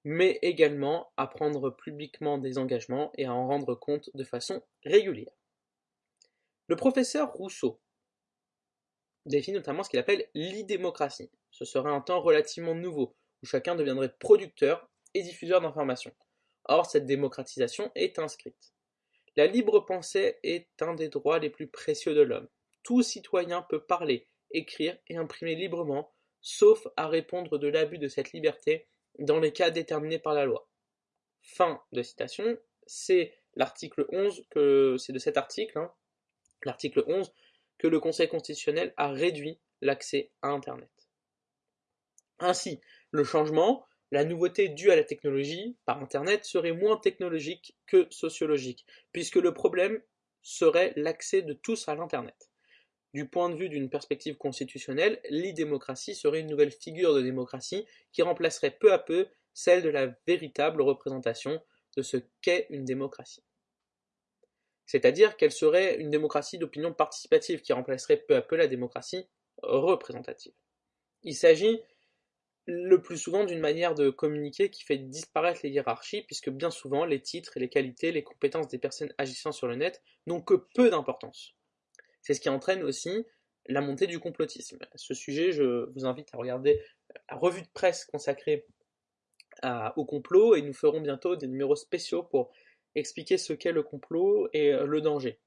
mais 0.04 0.38
également 0.42 1.10
à 1.16 1.26
prendre 1.26 1.70
publiquement 1.70 2.38
des 2.38 2.58
engagements 2.58 3.12
et 3.16 3.24
à 3.24 3.34
en 3.34 3.48
rendre 3.48 3.74
compte 3.74 4.10
de 4.14 4.24
façon 4.24 4.62
régulière. 4.84 5.32
Le 6.68 6.76
professeur 6.76 7.32
Rousseau 7.32 7.80
définit 9.28 9.56
notamment 9.56 9.82
ce 9.82 9.90
qu'il 9.90 9.98
appelle 9.98 10.28
l'idémocratie. 10.34 11.30
Ce 11.50 11.64
serait 11.64 11.90
un 11.90 12.00
temps 12.00 12.20
relativement 12.20 12.74
nouveau, 12.74 13.14
où 13.42 13.46
chacun 13.46 13.74
deviendrait 13.74 14.14
producteur 14.18 14.88
et 15.14 15.22
diffuseur 15.22 15.60
d'informations. 15.60 16.14
Or, 16.64 16.86
cette 16.86 17.06
démocratisation 17.06 17.90
est 17.94 18.18
inscrite. 18.18 18.72
La 19.36 19.46
libre 19.46 19.80
pensée 19.80 20.38
est 20.42 20.68
un 20.80 20.94
des 20.94 21.08
droits 21.08 21.38
les 21.38 21.50
plus 21.50 21.68
précieux 21.68 22.14
de 22.14 22.22
l'homme. 22.22 22.48
Tout 22.82 23.02
citoyen 23.02 23.62
peut 23.62 23.80
parler, 23.80 24.26
écrire 24.50 24.98
et 25.08 25.16
imprimer 25.16 25.54
librement 25.54 26.12
sauf 26.40 26.86
à 26.96 27.08
répondre 27.08 27.58
de 27.58 27.68
l'abus 27.68 27.98
de 27.98 28.08
cette 28.08 28.32
liberté 28.32 28.86
dans 29.18 29.40
les 29.40 29.52
cas 29.52 29.70
déterminés 29.70 30.18
par 30.18 30.34
la 30.34 30.44
loi. 30.44 30.68
Fin 31.42 31.82
de 31.92 32.02
citation. 32.02 32.58
C'est 32.86 33.34
l'article 33.54 34.06
11 34.10 34.46
que 34.50 34.96
c'est 34.98 35.12
de 35.12 35.18
cet 35.18 35.36
article, 35.36 35.78
hein, 35.78 35.92
l'article 36.64 37.04
11, 37.06 37.32
que 37.78 37.86
le 37.86 38.00
Conseil 38.00 38.28
constitutionnel 38.28 38.92
a 38.96 39.10
réduit 39.10 39.58
l'accès 39.80 40.30
à 40.42 40.48
Internet. 40.48 40.90
Ainsi, 42.40 42.80
le 43.10 43.24
changement, 43.24 43.84
la 44.10 44.24
nouveauté 44.24 44.68
due 44.68 44.90
à 44.90 44.96
la 44.96 45.04
technologie 45.04 45.76
par 45.84 46.02
Internet 46.02 46.44
serait 46.44 46.72
moins 46.72 46.96
technologique 46.96 47.76
que 47.86 48.06
sociologique, 48.10 48.86
puisque 49.12 49.36
le 49.36 49.52
problème 49.52 50.00
serait 50.42 50.92
l'accès 50.96 51.42
de 51.42 51.52
tous 51.52 51.88
à 51.88 51.94
l'Internet. 51.94 52.50
Du 53.14 53.28
point 53.28 53.50
de 53.50 53.56
vue 53.56 53.68
d'une 53.68 53.90
perspective 53.90 54.36
constitutionnelle, 54.36 55.20
l'e-démocratie 55.30 56.14
serait 56.14 56.40
une 56.40 56.50
nouvelle 56.50 56.70
figure 56.70 57.14
de 57.14 57.22
démocratie 57.22 57.86
qui 58.12 58.22
remplacerait 58.22 58.76
peu 58.78 58.92
à 58.92 58.98
peu 58.98 59.28
celle 59.54 59.82
de 59.82 59.88
la 59.88 60.14
véritable 60.26 60.82
représentation 60.82 61.60
de 61.96 62.02
ce 62.02 62.18
qu'est 62.42 62.66
une 62.70 62.84
démocratie. 62.84 63.42
C'est-à-dire 64.88 65.36
qu'elle 65.36 65.52
serait 65.52 66.00
une 66.00 66.10
démocratie 66.10 66.56
d'opinion 66.56 66.94
participative 66.94 67.60
qui 67.60 67.74
remplacerait 67.74 68.16
peu 68.16 68.34
à 68.34 68.40
peu 68.40 68.56
la 68.56 68.66
démocratie 68.66 69.28
représentative. 69.62 70.54
Il 71.22 71.34
s'agit 71.34 71.78
le 72.64 73.00
plus 73.02 73.18
souvent 73.18 73.44
d'une 73.44 73.60
manière 73.60 73.94
de 73.94 74.08
communiquer 74.08 74.70
qui 74.70 74.82
fait 74.82 74.96
disparaître 74.96 75.60
les 75.62 75.68
hiérarchies, 75.68 76.22
puisque 76.22 76.48
bien 76.48 76.70
souvent 76.70 77.04
les 77.04 77.20
titres, 77.20 77.52
les 77.56 77.68
qualités, 77.68 78.12
les 78.12 78.22
compétences 78.22 78.68
des 78.68 78.78
personnes 78.78 79.12
agissant 79.18 79.52
sur 79.52 79.68
le 79.68 79.76
net 79.76 80.02
n'ont 80.26 80.40
que 80.40 80.54
peu 80.74 80.88
d'importance. 80.88 81.54
C'est 82.22 82.32
ce 82.32 82.40
qui 82.40 82.48
entraîne 82.48 82.82
aussi 82.82 83.26
la 83.66 83.82
montée 83.82 84.06
du 84.06 84.18
complotisme. 84.18 84.78
À 84.80 84.96
ce 84.96 85.12
sujet, 85.12 85.52
je 85.52 85.90
vous 85.92 86.06
invite 86.06 86.32
à 86.32 86.38
regarder 86.38 86.82
la 87.30 87.36
revue 87.36 87.62
de 87.62 87.68
presse 87.74 88.06
consacrée 88.06 88.66
au 89.96 90.06
complot 90.06 90.54
et 90.54 90.62
nous 90.62 90.72
ferons 90.72 91.02
bientôt 91.02 91.36
des 91.36 91.46
numéros 91.46 91.76
spéciaux 91.76 92.22
pour 92.22 92.52
expliquer 92.94 93.38
ce 93.38 93.52
qu'est 93.52 93.72
le 93.72 93.82
complot 93.82 94.48
et 94.52 94.72
euh, 94.72 94.86
le 94.86 95.00
danger. 95.00 95.38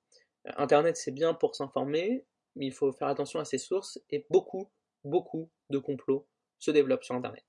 Internet, 0.45 0.97
c'est 0.97 1.11
bien 1.11 1.33
pour 1.33 1.55
s'informer, 1.55 2.25
mais 2.55 2.65
il 2.65 2.73
faut 2.73 2.91
faire 2.91 3.07
attention 3.07 3.39
à 3.39 3.45
ses 3.45 3.57
sources 3.57 3.99
et 4.09 4.25
beaucoup, 4.29 4.69
beaucoup 5.03 5.49
de 5.69 5.77
complots 5.77 6.27
se 6.59 6.71
développent 6.71 7.03
sur 7.03 7.15
Internet. 7.15 7.45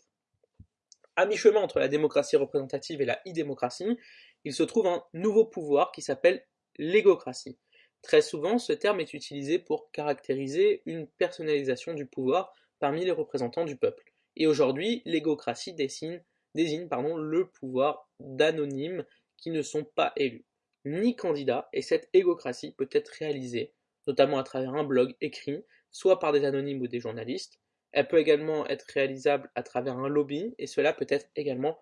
À 1.16 1.26
mi-chemin 1.26 1.60
entre 1.60 1.78
la 1.78 1.88
démocratie 1.88 2.36
représentative 2.36 3.02
et 3.02 3.04
la 3.04 3.20
e-démocratie, 3.26 3.98
il 4.44 4.54
se 4.54 4.62
trouve 4.62 4.86
un 4.86 5.04
nouveau 5.12 5.44
pouvoir 5.44 5.92
qui 5.92 6.02
s'appelle 6.02 6.44
l'égocratie. 6.78 7.58
Très 8.00 8.22
souvent, 8.22 8.58
ce 8.58 8.72
terme 8.72 9.00
est 9.00 9.14
utilisé 9.14 9.58
pour 9.58 9.90
caractériser 9.92 10.82
une 10.86 11.06
personnalisation 11.06 11.94
du 11.94 12.06
pouvoir 12.06 12.52
parmi 12.80 13.04
les 13.04 13.12
représentants 13.12 13.64
du 13.64 13.76
peuple. 13.76 14.12
Et 14.36 14.46
aujourd'hui, 14.46 15.02
l'égocratie 15.04 15.74
désigne, 15.74 16.22
le 16.54 17.44
pouvoir 17.46 18.08
d'anonymes 18.18 19.04
qui 19.42 19.50
ne 19.50 19.60
sont 19.60 19.84
pas 19.84 20.12
élus, 20.16 20.46
ni 20.84 21.16
candidats, 21.16 21.68
et 21.72 21.82
cette 21.82 22.08
égocratie 22.12 22.72
peut 22.72 22.88
être 22.92 23.08
réalisée, 23.08 23.74
notamment 24.06 24.38
à 24.38 24.44
travers 24.44 24.74
un 24.74 24.84
blog 24.84 25.14
écrit, 25.20 25.64
soit 25.90 26.20
par 26.20 26.32
des 26.32 26.44
anonymes 26.44 26.80
ou 26.80 26.88
des 26.88 27.00
journalistes. 27.00 27.60
Elle 27.90 28.08
peut 28.08 28.18
également 28.18 28.66
être 28.68 28.84
réalisable 28.84 29.50
à 29.56 29.62
travers 29.64 29.98
un 29.98 30.08
lobby, 30.08 30.54
et 30.58 30.68
cela 30.68 30.92
peut 30.92 31.06
être 31.08 31.28
également 31.34 31.78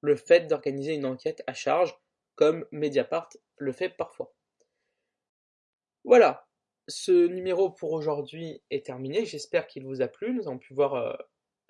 le 0.00 0.16
fait 0.16 0.48
d'organiser 0.48 0.94
une 0.94 1.06
enquête 1.06 1.42
à 1.46 1.54
charge, 1.54 1.96
comme 2.34 2.66
Mediapart 2.72 3.30
le 3.56 3.72
fait 3.72 3.90
parfois. 3.90 4.34
Voilà, 6.02 6.48
ce 6.88 7.28
numéro 7.28 7.70
pour 7.70 7.92
aujourd'hui 7.92 8.60
est 8.70 8.84
terminé. 8.84 9.24
J'espère 9.24 9.68
qu'il 9.68 9.84
vous 9.84 10.02
a 10.02 10.08
plu. 10.08 10.34
Nous 10.34 10.48
avons 10.48 10.58
pu 10.58 10.74
voir 10.74 10.94
euh, 10.94 11.14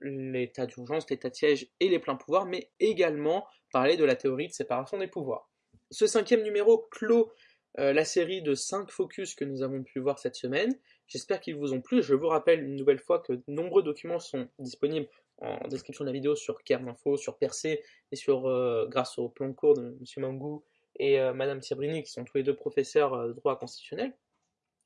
l'état 0.05 0.67
d'urgence, 0.67 1.09
l'état 1.11 1.31
de 1.31 1.35
siège 1.35 1.69
et 1.81 1.89
les 1.89 1.99
pleins 1.99 2.17
pouvoirs, 2.17 2.47
mais 2.47 2.71
également 2.81 3.47
parler 3.73 3.97
de 3.97 4.05
la 4.05 4.17
théorie 4.17 4.49
de 4.49 4.53
séparation 4.53 4.99
des 4.99 5.09
pouvoirs. 5.09 5.51
Ce 5.91 6.07
cinquième 6.07 6.43
numéro 6.43 6.87
clôt 6.91 7.33
euh, 7.81 7.93
la 7.93 8.05
série 8.05 8.41
de 8.41 8.55
cinq 8.55 8.91
focus 8.91 9.35
que 9.35 9.45
nous 9.45 9.63
avons 9.63 9.83
pu 9.83 9.99
voir 9.99 10.19
cette 10.19 10.37
semaine. 10.37 10.79
J'espère 11.09 11.41
qu'ils 11.41 11.57
vous 11.57 11.73
ont 11.73 11.81
plu. 11.81 12.03
Je 12.03 12.15
vous 12.15 12.29
rappelle 12.29 12.63
une 12.63 12.77
nouvelle 12.77 13.01
fois 13.01 13.19
que 13.19 13.43
nombreux 13.49 13.83
documents 13.83 14.21
sont 14.21 14.49
disponibles 14.61 15.09
en 15.39 15.67
description 15.67 16.05
de 16.05 16.11
la 16.11 16.13
vidéo 16.13 16.37
sur 16.37 16.63
Kerninfo, 16.63 17.17
sur 17.17 17.37
Percé 17.37 17.83
et 18.13 18.17
sur 18.17 18.47
euh, 18.47 18.87
grâce 18.89 19.19
au 19.19 19.29
plan 19.29 19.49
de 19.49 19.55
cours 19.55 19.75
de 19.75 19.83
M. 19.83 20.05
Mangou 20.19 20.63
et 21.01 21.19
Mme 21.19 21.59
Tirbrini 21.59 22.05
qui 22.05 22.13
sont 22.13 22.23
tous 22.25 22.37
les 22.37 22.45
deux 22.45 22.55
professeurs 22.55 23.27
de 23.27 23.33
droit 23.33 23.59
constitutionnel. 23.59 24.15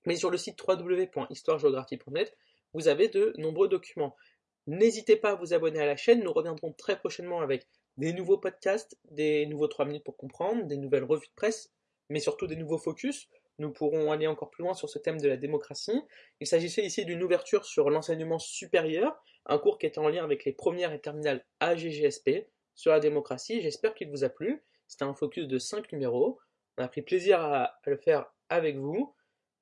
Mais 0.06 0.16
sur 0.16 0.30
le 0.30 0.38
site 0.38 0.58
www.histoiregéographie.net, 0.66 2.34
vous 2.72 2.88
avez 2.88 3.08
de 3.08 3.34
nombreux 3.36 3.68
documents. 3.68 4.16
N'hésitez 4.68 5.16
pas 5.16 5.30
à 5.30 5.34
vous 5.34 5.54
abonner 5.54 5.80
à 5.80 5.86
la 5.86 5.96
chaîne, 5.96 6.22
nous 6.22 6.32
reviendrons 6.32 6.74
très 6.74 6.98
prochainement 6.98 7.40
avec 7.40 7.66
des 7.96 8.12
nouveaux 8.12 8.36
podcasts, 8.36 8.98
des 9.10 9.46
nouveaux 9.46 9.66
3 9.66 9.86
minutes 9.86 10.04
pour 10.04 10.18
comprendre, 10.18 10.66
des 10.66 10.76
nouvelles 10.76 11.04
revues 11.04 11.26
de 11.26 11.32
presse, 11.34 11.72
mais 12.10 12.20
surtout 12.20 12.46
des 12.46 12.54
nouveaux 12.54 12.76
focus. 12.76 13.30
Nous 13.58 13.72
pourrons 13.72 14.12
aller 14.12 14.26
encore 14.26 14.50
plus 14.50 14.62
loin 14.62 14.74
sur 14.74 14.90
ce 14.90 14.98
thème 14.98 15.22
de 15.22 15.26
la 15.26 15.38
démocratie. 15.38 16.02
Il 16.40 16.46
s'agissait 16.46 16.84
ici 16.84 17.06
d'une 17.06 17.22
ouverture 17.22 17.64
sur 17.64 17.88
l'enseignement 17.88 18.38
supérieur, 18.38 19.24
un 19.46 19.56
cours 19.56 19.78
qui 19.78 19.86
était 19.86 20.00
en 20.00 20.08
lien 20.10 20.22
avec 20.22 20.44
les 20.44 20.52
premières 20.52 20.92
et 20.92 21.00
terminales 21.00 21.46
AGGSP 21.60 22.46
sur 22.74 22.92
la 22.92 23.00
démocratie. 23.00 23.62
J'espère 23.62 23.94
qu'il 23.94 24.10
vous 24.10 24.22
a 24.22 24.28
plu. 24.28 24.62
C'était 24.86 25.04
un 25.04 25.14
focus 25.14 25.48
de 25.48 25.58
5 25.58 25.90
numéros. 25.92 26.38
On 26.76 26.82
a 26.84 26.88
pris 26.88 27.00
plaisir 27.00 27.40
à, 27.40 27.80
le 27.86 27.96
faire 27.96 28.26
avec 28.50 28.76
vous. 28.76 29.14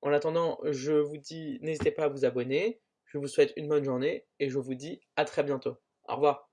En 0.03 0.13
attendant, 0.13 0.59
je 0.65 0.95
vous 0.95 1.17
dis, 1.17 1.61
n'hésitez 1.63 1.93
pas 1.93 2.07
à 2.07 2.09
vous 2.09 2.25
abonner. 2.25 2.81
Je 3.17 3.21
vous 3.23 3.29
souhaite 3.29 3.55
une 3.57 3.67
bonne 3.67 3.83
journée 3.83 4.27
et 4.41 4.51
je 4.51 4.59
vous 4.59 4.75
dis 4.75 5.01
à 5.17 5.25
très 5.25 5.43
bientôt. 5.43 5.79
Au 6.07 6.17
revoir. 6.17 6.46